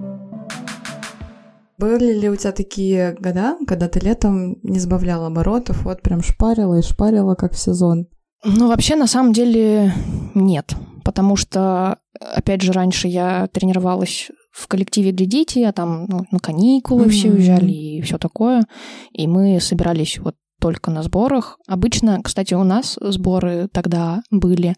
Были 1.77 2.17
ли 2.17 2.29
у 2.29 2.35
тебя 2.35 2.53
такие 2.53 3.15
года, 3.19 3.57
когда 3.67 3.89
ты 3.89 3.99
летом 3.99 4.57
не 4.63 4.79
сбавляла 4.79 5.27
оборотов, 5.27 5.83
вот 5.83 6.01
прям 6.01 6.21
шпарила 6.21 6.79
и 6.79 6.81
шпарила, 6.81 7.35
как 7.35 7.53
в 7.53 7.59
сезон? 7.59 8.07
Ну, 8.45 8.69
вообще, 8.69 8.95
на 8.95 9.07
самом 9.07 9.33
деле, 9.33 9.93
нет. 10.33 10.73
Потому 11.03 11.35
что, 11.35 11.97
опять 12.19 12.61
же, 12.61 12.71
раньше 12.71 13.07
я 13.07 13.47
тренировалась 13.47 14.31
в 14.55 14.67
коллективе 14.67 15.11
для 15.11 15.25
детей, 15.25 15.67
а 15.67 15.73
там 15.73 16.05
ну, 16.07 16.25
на 16.31 16.39
каникулы 16.39 17.05
mm-hmm. 17.05 17.09
все 17.09 17.29
уезжали 17.29 17.71
и 17.71 18.01
все 18.01 18.17
такое. 18.17 18.65
И 19.11 19.27
мы 19.27 19.59
собирались 19.59 20.17
вот 20.17 20.35
только 20.61 20.91
на 20.91 21.03
сборах. 21.03 21.59
Обычно, 21.67 22.21
кстати, 22.23 22.53
у 22.53 22.63
нас 22.63 22.97
сборы 23.01 23.67
тогда 23.71 24.21
были 24.31 24.75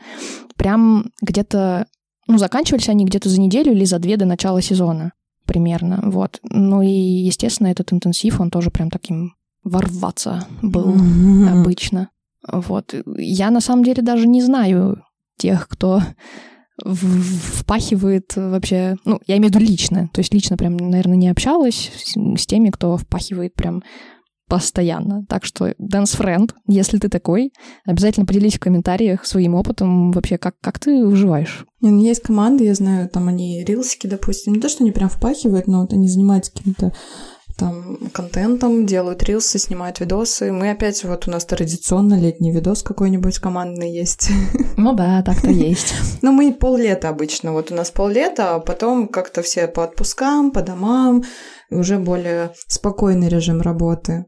прям 0.55 1.11
где-то, 1.21 1.85
ну, 2.27 2.39
заканчивались 2.39 2.89
они 2.89 3.05
где-то 3.05 3.29
за 3.29 3.39
неделю 3.39 3.71
или 3.71 3.85
за 3.85 3.99
две 3.99 4.17
до 4.17 4.25
начала 4.25 4.61
сезона 4.61 5.13
примерно, 5.45 5.99
вот. 6.03 6.39
Ну 6.43 6.81
и, 6.81 6.89
естественно, 6.89 7.67
этот 7.67 7.93
интенсив, 7.93 8.41
он 8.41 8.49
тоже 8.49 8.71
прям 8.71 8.89
таким 8.89 9.35
ворваться 9.63 10.45
был 10.61 10.95
mm-hmm. 10.95 11.61
обычно. 11.61 12.09
Вот. 12.51 12.95
Я 13.17 13.51
на 13.51 13.61
самом 13.61 13.83
деле 13.83 14.01
даже 14.01 14.27
не 14.27 14.41
знаю 14.41 15.03
тех, 15.37 15.67
кто 15.67 16.01
впахивает 16.85 18.33
вообще, 18.35 18.95
ну, 19.05 19.19
я 19.27 19.37
имею 19.37 19.51
в 19.51 19.55
виду 19.55 19.65
лично, 19.65 20.09
то 20.13 20.19
есть 20.19 20.33
лично 20.33 20.57
прям, 20.57 20.77
наверное, 20.77 21.17
не 21.17 21.29
общалась 21.29 21.91
с, 21.95 22.15
с 22.15 22.45
теми, 22.45 22.69
кто 22.69 22.97
впахивает 22.97 23.55
прям 23.55 23.83
постоянно. 24.47 25.25
Так 25.27 25.43
что, 25.45 25.69
Dance 25.71 26.17
Friend, 26.17 26.51
если 26.67 26.97
ты 26.97 27.09
такой, 27.09 27.51
обязательно 27.85 28.25
поделись 28.25 28.55
в 28.55 28.59
комментариях 28.59 29.25
своим 29.25 29.55
опытом 29.55 30.11
вообще, 30.11 30.37
как, 30.37 30.55
как 30.61 30.79
ты 30.79 31.05
выживаешь. 31.05 31.65
Ну, 31.81 31.99
есть 31.99 32.21
команды, 32.21 32.63
я 32.63 32.73
знаю, 32.73 33.09
там 33.09 33.27
они 33.27 33.63
рилсики, 33.63 34.07
допустим, 34.07 34.53
не 34.53 34.61
то, 34.61 34.69
что 34.69 34.83
они 34.83 34.91
прям 34.91 35.09
впахивают, 35.09 35.67
но 35.67 35.81
вот 35.81 35.93
они 35.93 36.07
занимаются 36.07 36.53
каким-то 36.53 36.93
там 37.57 37.97
контентом, 38.13 38.85
делают 38.85 39.23
рилсы, 39.23 39.57
снимают 39.59 39.99
видосы. 39.99 40.51
Мы 40.51 40.69
опять, 40.71 41.03
вот 41.03 41.27
у 41.27 41.31
нас 41.31 41.43
традиционно 41.45 42.19
летний 42.19 42.51
видос 42.51 42.83
какой-нибудь 42.83 43.39
командный 43.39 43.91
есть. 43.91 44.29
Ну 44.77 44.93
да, 44.93 45.23
так-то 45.23 45.49
есть. 45.49 45.93
Ну 46.21 46.31
мы 46.31 46.53
поллета 46.53 47.09
обычно, 47.09 47.51
вот 47.51 47.71
у 47.71 47.75
нас 47.75 47.89
поллета, 47.89 48.55
а 48.55 48.59
потом 48.59 49.07
как-то 49.07 49.41
все 49.41 49.67
по 49.67 49.83
отпускам, 49.83 50.51
по 50.51 50.61
домам, 50.61 51.23
уже 51.71 51.97
более 51.97 52.51
спокойный 52.67 53.27
режим 53.27 53.61
работы. 53.61 54.25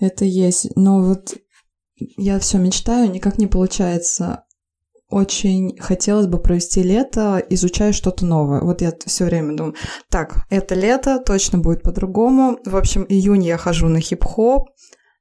Это 0.00 0.24
есть. 0.24 0.76
Но 0.76 1.02
вот 1.02 1.36
я 2.16 2.38
все 2.40 2.58
мечтаю, 2.58 3.10
никак 3.10 3.38
не 3.38 3.46
получается 3.46 4.45
очень 5.08 5.76
хотелось 5.78 6.26
бы 6.26 6.38
провести 6.38 6.82
лето, 6.82 7.42
изучая 7.50 7.92
что-то 7.92 8.24
новое. 8.24 8.60
Вот 8.60 8.82
я 8.82 8.92
все 9.06 9.24
время 9.24 9.56
думаю, 9.56 9.74
так, 10.10 10.46
это 10.50 10.74
лето 10.74 11.22
точно 11.24 11.58
будет 11.58 11.82
по-другому. 11.82 12.58
В 12.64 12.76
общем, 12.76 13.06
июнь 13.08 13.44
я 13.44 13.56
хожу 13.56 13.88
на 13.88 14.00
хип-хоп, 14.00 14.68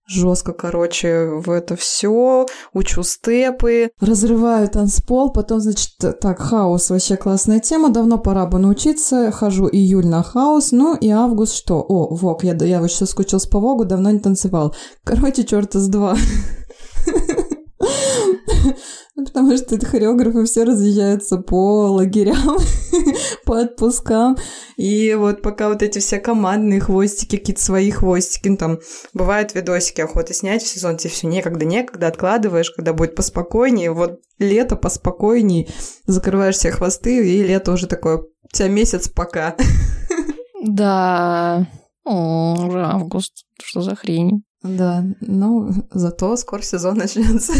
жестко, 0.07 0.53
короче, 0.53 1.25
в 1.25 1.49
это 1.49 1.75
все, 1.75 2.45
учу 2.73 3.03
степы. 3.03 3.91
Разрываю 3.99 4.67
танцпол, 4.69 5.31
потом, 5.31 5.59
значит, 5.59 5.91
так, 6.19 6.39
хаос 6.39 6.89
вообще 6.89 7.15
классная 7.15 7.59
тема, 7.59 7.89
давно 7.89 8.17
пора 8.17 8.45
бы 8.45 8.59
научиться, 8.59 9.31
хожу 9.31 9.67
июль 9.71 10.07
на 10.07 10.23
хаос, 10.23 10.71
ну 10.71 10.95
и 10.95 11.09
август 11.09 11.53
что? 11.53 11.81
О, 11.81 12.15
Вок, 12.15 12.43
я, 12.43 12.53
я 12.53 12.81
вообще 12.81 12.97
соскучился 12.97 13.49
по 13.49 13.59
Вогу, 13.59 13.85
давно 13.85 14.11
не 14.11 14.19
танцевал. 14.19 14.75
Короче, 15.03 15.43
черта 15.43 15.79
с 15.79 15.87
два. 15.87 16.15
Ну, 19.15 19.25
потому 19.25 19.55
что 19.57 19.79
хореографы 19.79 20.45
все 20.45 20.63
разъезжаются 20.63 21.37
по 21.37 21.91
лагерям, 21.91 22.57
по 23.45 23.61
отпускам. 23.61 24.37
И 24.75 25.13
вот 25.15 25.41
пока 25.41 25.69
вот 25.69 25.81
эти 25.81 25.99
все 25.99 26.19
командные 26.19 26.79
хвостики, 26.79 27.37
какие-то 27.37 27.61
свои 27.61 27.91
хвостики, 27.91 28.49
ну, 28.49 28.57
там 28.57 28.79
бывают 29.13 29.55
видосики 29.55 30.01
охоты 30.01 30.33
снять 30.33 30.63
в 30.63 30.67
сезон, 30.67 30.97
тебе 30.97 31.11
все 31.11 31.27
некогда, 31.27 31.65
некогда, 31.65 32.07
откладываешь, 32.07 32.71
когда 32.71 32.93
будет 32.93 33.15
поспокойнее. 33.15 33.91
Вот 33.91 34.19
лето 34.37 34.75
поспокойнее, 34.75 35.67
закрываешь 36.05 36.55
все 36.55 36.71
хвосты, 36.71 37.25
и 37.27 37.43
лето 37.43 37.71
уже 37.71 37.87
такое, 37.87 38.17
у 38.17 38.47
тебя 38.51 38.67
месяц 38.67 39.07
пока. 39.07 39.55
Да, 40.67 41.67
О, 42.05 42.55
уже 42.67 42.83
август, 42.83 43.45
что 43.63 43.81
за 43.81 43.95
хрень. 43.95 44.43
Да, 44.63 45.05
ну, 45.21 45.69
зато 45.91 46.35
скоро 46.37 46.63
сезон 46.63 46.97
начнется. 46.97 47.53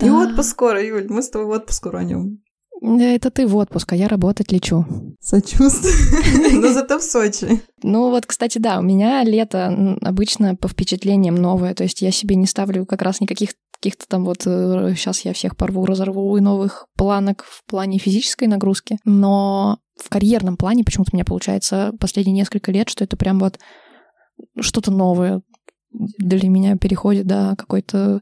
Да. 0.00 0.06
И 0.06 0.10
отпуск 0.10 0.50
скоро, 0.50 0.84
Юль, 0.84 1.06
мы 1.08 1.22
с 1.22 1.30
тобой 1.30 1.46
в 1.46 1.50
отпуск 1.50 1.86
уроним. 1.86 2.42
Да, 2.80 3.04
это 3.04 3.30
ты 3.30 3.46
в 3.46 3.56
отпуск, 3.56 3.92
а 3.92 3.96
я 3.96 4.08
работать 4.08 4.52
лечу. 4.52 4.86
Сочувствую. 5.20 5.92
Но 6.62 6.72
зато 6.72 6.98
в 6.98 7.02
Сочи. 7.02 7.62
Ну 7.82 8.08
вот, 8.08 8.24
кстати, 8.24 8.58
да, 8.58 8.78
у 8.78 8.82
меня 8.82 9.22
лето 9.22 9.96
обычно 10.00 10.56
по 10.56 10.66
впечатлениям 10.66 11.34
новое. 11.34 11.74
То 11.74 11.82
есть 11.82 12.00
я 12.00 12.10
себе 12.10 12.36
не 12.36 12.46
ставлю 12.46 12.86
как 12.86 13.02
раз 13.02 13.20
никаких 13.20 13.50
каких-то 13.80 14.04
там 14.08 14.24
вот 14.24 14.42
сейчас 14.42 15.20
э, 15.24 15.28
я 15.28 15.32
всех 15.32 15.56
порву, 15.56 15.86
разорву 15.86 16.36
и 16.36 16.40
новых 16.40 16.86
планок 16.96 17.44
в 17.48 17.64
плане 17.66 17.98
физической 17.98 18.46
нагрузки. 18.46 18.98
Но 19.04 19.78
в 19.96 20.08
карьерном 20.08 20.56
плане 20.56 20.84
почему-то 20.84 21.10
у 21.12 21.16
меня 21.16 21.24
получается 21.24 21.92
последние 21.98 22.34
несколько 22.34 22.72
лет, 22.72 22.88
что 22.88 23.04
это 23.04 23.16
прям 23.16 23.38
вот 23.38 23.58
что-то 24.60 24.90
новое 24.90 25.42
для 25.92 26.48
меня 26.48 26.76
переходит, 26.76 27.26
да, 27.26 27.54
какой-то... 27.56 28.20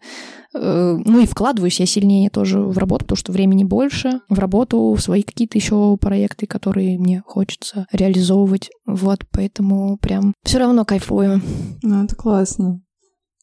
Э, 0.54 0.98
ну 1.04 1.20
и 1.20 1.26
вкладываюсь 1.26 1.80
я 1.80 1.86
сильнее 1.86 2.30
тоже 2.30 2.60
в 2.60 2.78
работу, 2.78 3.04
потому 3.04 3.16
что 3.16 3.32
времени 3.32 3.64
больше, 3.64 4.20
в 4.28 4.38
работу, 4.38 4.94
в 4.94 5.00
свои 5.00 5.22
какие-то 5.22 5.58
еще 5.58 5.96
проекты, 6.00 6.46
которые 6.46 6.98
мне 6.98 7.22
хочется 7.26 7.86
реализовывать. 7.92 8.70
Вот, 8.86 9.24
поэтому 9.30 9.98
прям 9.98 10.34
все 10.44 10.58
равно 10.58 10.84
кайфую. 10.84 11.42
Ну, 11.82 12.04
это 12.04 12.16
классно. 12.16 12.80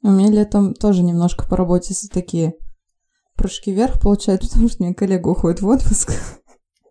У 0.02 0.10
меня 0.10 0.30
летом 0.30 0.74
тоже 0.74 1.04
немножко 1.04 1.48
по 1.48 1.58
работе 1.58 1.94
такие 2.12 2.54
прыжки 3.36 3.72
вверх 3.72 4.02
получают, 4.02 4.42
потому 4.48 4.70
что 4.70 4.84
у 4.84 4.86
меня 4.86 4.96
коллега 4.96 5.30
уходит 5.30 5.62
в 5.62 5.68
отпуск. 5.68 6.14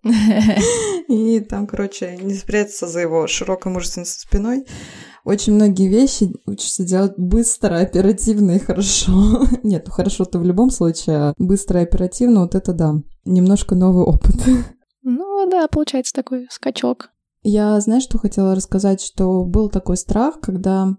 И 1.08 1.40
там, 1.40 1.66
короче, 1.66 2.16
не 2.16 2.34
спрятаться 2.34 2.86
за 2.86 3.00
его 3.00 3.26
широкой 3.26 3.72
мужественной 3.72 4.06
спиной 4.06 4.64
очень 5.24 5.54
многие 5.54 5.88
вещи 5.88 6.30
учишься 6.46 6.84
делать 6.84 7.14
быстро, 7.16 7.80
оперативно 7.80 8.52
и 8.52 8.58
хорошо. 8.58 9.46
Нет, 9.62 9.84
ну 9.86 9.92
хорошо-то 9.92 10.38
в 10.38 10.44
любом 10.44 10.70
случае, 10.70 11.16
а 11.16 11.34
быстро 11.38 11.80
и 11.80 11.84
оперативно, 11.84 12.42
вот 12.42 12.54
это 12.54 12.72
да. 12.72 12.94
Немножко 13.24 13.74
новый 13.74 14.04
опыт. 14.04 14.34
Ну 15.06 15.46
да, 15.50 15.68
получается 15.68 16.14
такой 16.14 16.46
скачок. 16.48 17.10
Я, 17.42 17.78
знаешь, 17.80 18.04
что 18.04 18.16
хотела 18.16 18.54
рассказать, 18.54 19.02
что 19.02 19.44
был 19.44 19.68
такой 19.68 19.98
страх, 19.98 20.40
когда 20.40 20.96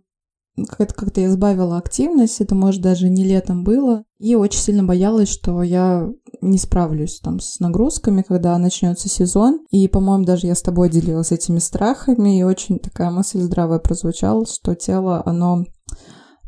как-то 0.70 0.94
как 0.94 1.18
я 1.18 1.28
избавила 1.28 1.78
активность, 1.78 2.40
это, 2.40 2.56
может, 2.56 2.82
даже 2.82 3.10
не 3.10 3.24
летом 3.24 3.64
было, 3.64 4.04
и 4.20 4.36
очень 4.36 4.60
сильно 4.60 4.84
боялась, 4.84 5.30
что 5.30 5.62
я 5.64 6.10
не 6.42 6.58
справлюсь 6.58 7.20
там 7.20 7.40
с 7.40 7.60
нагрузками, 7.60 8.22
когда 8.22 8.58
начнется 8.58 9.10
сезон. 9.10 9.60
И, 9.72 9.88
по-моему, 9.88 10.24
даже 10.24 10.48
я 10.48 10.56
с 10.56 10.62
тобой 10.62 10.90
делилась 10.90 11.32
этими 11.32 11.60
страхами, 11.60 12.40
и 12.40 12.44
очень 12.44 12.80
такая 12.80 13.12
мысль 13.12 13.42
здравая 13.42 13.80
прозвучала, 13.80 14.46
что 14.46 14.76
тело, 14.76 15.22
оно 15.26 15.66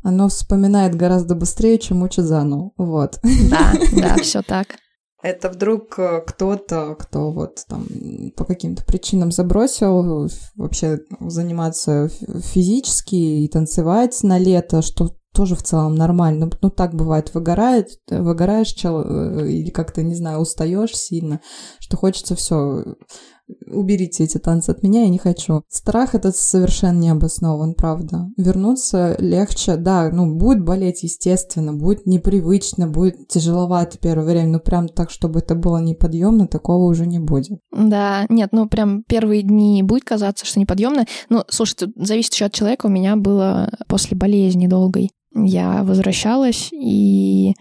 оно 0.03 0.29
вспоминает 0.29 0.95
гораздо 0.95 1.35
быстрее, 1.35 1.77
чем 1.79 2.01
учит 2.01 2.23
заново. 2.23 2.71
Вот. 2.77 3.19
Да, 3.49 3.73
да, 3.93 4.15
все 4.21 4.41
так. 4.41 4.67
Это 5.23 5.49
вдруг 5.49 5.97
э, 5.97 6.21
кто-то, 6.25 6.95
кто 6.95 7.31
вот 7.31 7.63
там 7.67 7.87
по 8.35 8.45
каким-то 8.45 8.85
причинам 8.85 9.31
забросил 9.31 10.29
вообще 10.55 10.99
заниматься 11.19 12.09
физически 12.09 13.15
и 13.15 13.47
танцевать 13.47 14.19
на 14.21 14.37
лето, 14.37 14.81
что 14.81 15.15
тоже 15.33 15.55
в 15.55 15.63
целом 15.63 15.95
нормально. 15.95 16.49
Ну, 16.61 16.69
так 16.69 16.95
бывает, 16.95 17.33
выгорает, 17.33 17.89
выгораешь 18.09 18.69
чел, 18.69 19.01
э, 19.01 19.49
или 19.49 19.69
как-то, 19.69 20.01
не 20.03 20.15
знаю, 20.15 20.39
устаешь 20.39 20.95
сильно, 20.95 21.41
что 21.79 21.97
хочется 21.97 22.35
все 22.35 22.83
уберите 23.67 24.23
эти 24.23 24.37
танцы 24.37 24.71
от 24.71 24.83
меня, 24.83 25.03
я 25.03 25.09
не 25.09 25.17
хочу. 25.17 25.63
Страх 25.69 26.15
этот 26.15 26.35
совершенно 26.35 26.99
не 26.99 27.09
обоснован, 27.09 27.73
правда. 27.73 28.27
Вернуться 28.37 29.15
легче, 29.19 29.77
да, 29.77 30.09
ну, 30.11 30.35
будет 30.35 30.63
болеть, 30.63 31.03
естественно, 31.03 31.73
будет 31.73 32.05
непривычно, 32.05 32.87
будет 32.87 33.27
тяжеловато 33.27 33.97
первое 33.97 34.25
время, 34.25 34.49
но 34.49 34.59
прям 34.59 34.87
так, 34.87 35.09
чтобы 35.09 35.39
это 35.39 35.55
было 35.55 35.77
неподъемно, 35.77 36.47
такого 36.47 36.85
уже 36.85 37.05
не 37.05 37.19
будет. 37.19 37.59
Да, 37.71 38.25
нет, 38.29 38.49
ну, 38.51 38.67
прям 38.67 39.03
первые 39.03 39.41
дни 39.41 39.83
будет 39.83 40.03
казаться, 40.03 40.45
что 40.45 40.59
неподъемно. 40.59 41.05
Ну, 41.29 41.43
слушайте, 41.49 41.87
зависит 41.95 42.33
еще 42.33 42.45
от 42.45 42.53
человека. 42.53 42.87
У 42.87 42.89
меня 42.89 43.15
было 43.15 43.71
после 43.87 44.17
болезни 44.17 44.67
долгой. 44.67 45.11
Я 45.33 45.83
возвращалась, 45.83 46.69
и 46.71 47.53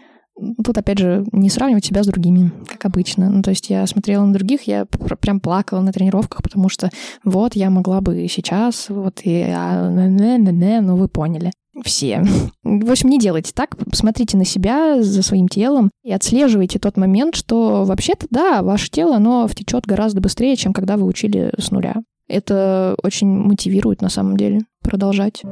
Тут, 0.63 0.77
опять 0.77 0.99
же, 0.99 1.25
не 1.31 1.49
сравнивать 1.49 1.85
себя 1.85 2.03
с 2.03 2.07
другими, 2.07 2.51
как 2.67 2.85
обычно. 2.85 3.29
Ну, 3.29 3.41
то 3.41 3.49
есть 3.49 3.69
я 3.69 3.87
смотрела 3.87 4.23
на 4.23 4.33
других, 4.33 4.63
я 4.63 4.85
прям 4.85 5.39
плакала 5.39 5.81
на 5.81 5.91
тренировках, 5.91 6.43
потому 6.43 6.69
что 6.69 6.89
вот 7.23 7.55
я 7.55 7.69
могла 7.69 8.01
бы 8.01 8.27
сейчас, 8.29 8.89
вот 8.89 9.21
и 9.23 9.45
а, 9.47 9.89
ну 9.89 10.95
вы 10.95 11.07
поняли. 11.07 11.51
Все. 11.83 12.23
В 12.63 12.91
общем, 12.91 13.09
не 13.09 13.19
делайте 13.19 13.51
так. 13.53 13.75
Смотрите 13.93 14.37
на 14.37 14.45
себя 14.45 15.01
за 15.01 15.21
своим 15.23 15.47
телом 15.47 15.91
и 16.03 16.11
отслеживайте 16.11 16.79
тот 16.79 16.97
момент, 16.97 17.35
что 17.35 17.83
вообще-то, 17.85 18.27
да, 18.29 18.61
ваше 18.61 18.89
тело, 18.89 19.15
оно 19.15 19.47
втечет 19.47 19.85
гораздо 19.85 20.21
быстрее, 20.21 20.55
чем 20.55 20.73
когда 20.73 20.97
вы 20.97 21.05
учили 21.05 21.53
с 21.57 21.71
нуля. 21.71 21.95
Это 22.27 22.95
очень 23.03 23.27
мотивирует 23.27 24.01
на 24.01 24.09
самом 24.09 24.37
деле 24.37 24.61
продолжать. 24.81 25.43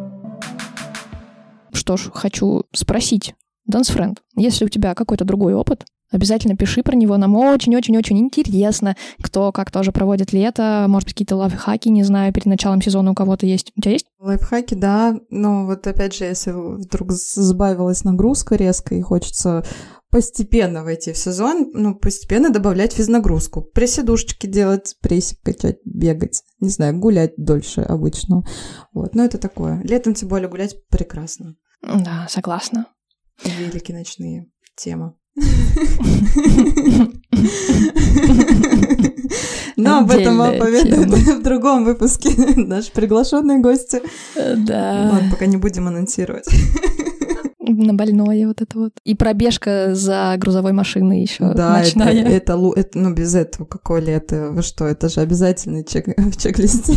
Что 1.71 1.98
ж, 1.98 2.10
хочу 2.13 2.63
спросить 2.74 3.34
Dance 3.71 3.95
Friend, 3.95 4.17
если 4.36 4.65
у 4.65 4.69
тебя 4.69 4.93
какой-то 4.93 5.25
другой 5.25 5.54
опыт, 5.54 5.86
обязательно 6.12 6.56
пиши 6.56 6.84
про 6.84 6.95
него. 6.95 7.17
Нам 7.17 7.36
очень-очень-очень 7.36 8.19
интересно, 8.19 8.95
кто 9.21 9.51
как 9.51 9.71
тоже 9.71 9.91
проводит 9.91 10.34
лето. 10.34 10.86
Может 10.88 11.08
быть, 11.08 11.13
какие-то 11.13 11.36
лайфхаки, 11.36 11.89
не 11.89 12.04
знаю, 12.04 12.34
перед 12.34 12.45
началом 12.45 12.82
сезона 12.82 13.12
у 13.12 13.15
кого-то 13.15 13.45
есть. 13.45 13.71
У 13.75 13.82
тебя 13.82 13.93
есть? 13.93 14.06
Лайфхаки, 14.19 14.75
да. 14.75 15.15
Но 15.30 15.65
вот 15.65 15.86
опять 15.88 16.15
же, 16.15 16.25
если 16.25 16.51
вдруг 16.51 17.12
сбавилась 17.12 18.04
нагрузка 18.04 18.56
резко 18.56 18.95
и 18.95 19.01
хочется 19.01 19.63
постепенно 20.10 20.84
войти 20.84 21.12
в 21.12 21.17
сезон, 21.17 21.71
ну, 21.73 21.95
постепенно 21.95 22.49
добавлять 22.49 22.93
физнагрузку. 22.93 23.62
Присидушечки 23.62 24.47
делать, 24.47 24.95
прессик 25.01 25.41
качать, 25.41 25.80
бегать. 25.84 26.43
Не 26.62 26.69
знаю, 26.69 26.97
гулять 26.97 27.34
дольше 27.36 27.82
обычно. 27.82 28.43
Вот, 28.93 29.13
но 29.13 29.25
это 29.25 29.38
такое. 29.38 29.82
Летом, 29.84 30.13
тем 30.13 30.30
более, 30.30 30.47
гулять 30.47 30.75
прекрасно. 30.89 31.56
Да, 31.82 32.28
согласна. 32.30 32.86
Велики 33.43 33.91
ночные. 33.91 34.48
Тема. 34.76 35.15
Но 39.76 40.00
об 40.00 40.12
этом 40.12 40.38
вам 40.38 40.58
поведают 40.58 41.10
в 41.10 41.43
другом 41.43 41.84
выпуске 41.86 42.30
наши 42.56 42.91
приглашенные 42.91 43.60
гости. 43.60 44.02
Да. 44.36 45.10
Ладно, 45.12 45.30
пока 45.32 45.45
не 45.45 45.58
будем 45.58 45.88
анонсировать. 45.88 46.48
На 47.67 47.93
больное 47.93 48.48
вот 48.48 48.62
это 48.62 48.78
вот. 48.78 48.93
И 49.04 49.15
пробежка 49.15 49.95
за 49.95 50.36
грузовой 50.38 50.71
машиной 50.71 51.21
еще 51.21 51.52
да, 51.54 51.80
ночная. 51.80 52.13
Это, 52.13 52.54
это, 52.54 52.74
это, 52.76 53.00
ну 53.00 53.13
без 53.13 53.34
этого 53.34 53.65
какое 53.65 54.02
лето? 54.02 54.50
Вы 54.52 54.62
что, 54.62 54.86
это 54.86 55.10
же 55.10 55.21
обязательный 55.21 55.84
чек 55.84 56.06
в 56.17 56.38
чек-листе. 56.41 56.93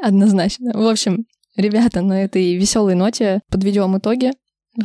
Однозначно. 0.00 0.72
В 0.74 0.86
общем, 0.86 1.24
ребята, 1.56 2.02
на 2.02 2.24
этой 2.24 2.56
веселой 2.56 2.94
ноте 2.94 3.40
подведем 3.50 3.96
итоги 3.96 4.32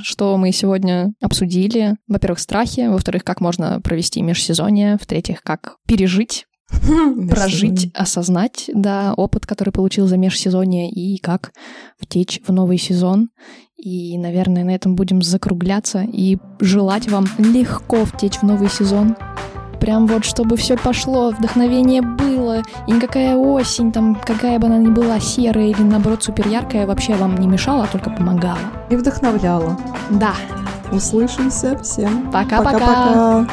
что 0.02 0.38
мы 0.38 0.52
сегодня 0.52 1.14
обсудили. 1.22 1.96
Во-первых, 2.08 2.40
страхи, 2.40 2.88
во-вторых, 2.88 3.24
как 3.24 3.42
можно 3.42 3.82
провести 3.82 4.22
межсезонье, 4.22 4.98
в-третьих, 5.00 5.42
как 5.44 5.78
пережить 5.88 6.46
прожить, 7.30 7.92
осознать, 7.94 8.70
да, 8.74 9.14
опыт, 9.16 9.46
который 9.46 9.72
получил 9.72 10.08
за 10.08 10.18
межсезонье, 10.18 10.90
и 10.90 11.18
как 11.20 11.52
втечь 12.00 12.42
в 12.46 12.52
новый 12.52 12.78
сезон. 12.78 13.30
И, 13.76 14.18
наверное, 14.18 14.64
на 14.64 14.74
этом 14.74 14.96
будем 14.96 15.22
закругляться 15.22 16.06
и 16.12 16.38
желать 16.60 17.10
вам 17.10 17.28
легко 17.38 18.06
втечь 18.06 18.38
в 18.38 18.44
новый 18.44 18.70
сезон 18.70 19.16
прям 19.84 20.08
вот, 20.08 20.24
чтобы 20.24 20.56
все 20.56 20.78
пошло, 20.78 21.32
вдохновение 21.32 22.02
было, 22.02 22.62
и 22.88 22.92
никакая 22.94 23.36
осень, 23.36 23.92
там, 23.92 24.16
какая 24.16 24.58
бы 24.58 24.68
она 24.68 24.78
ни 24.78 24.88
была, 24.88 25.20
серая 25.20 25.66
или, 25.66 25.82
наоборот, 25.82 26.24
супер 26.24 26.48
яркая, 26.48 26.88
вообще 26.88 27.16
вам 27.16 27.36
не 27.36 27.48
мешала, 27.48 27.84
а 27.84 27.88
только 27.88 28.10
помогала. 28.10 28.60
И 28.90 28.96
вдохновляла. 28.96 29.78
Да. 30.10 30.36
Услышимся 30.94 31.78
всем. 31.80 32.32
Пока-пока. 32.32 33.46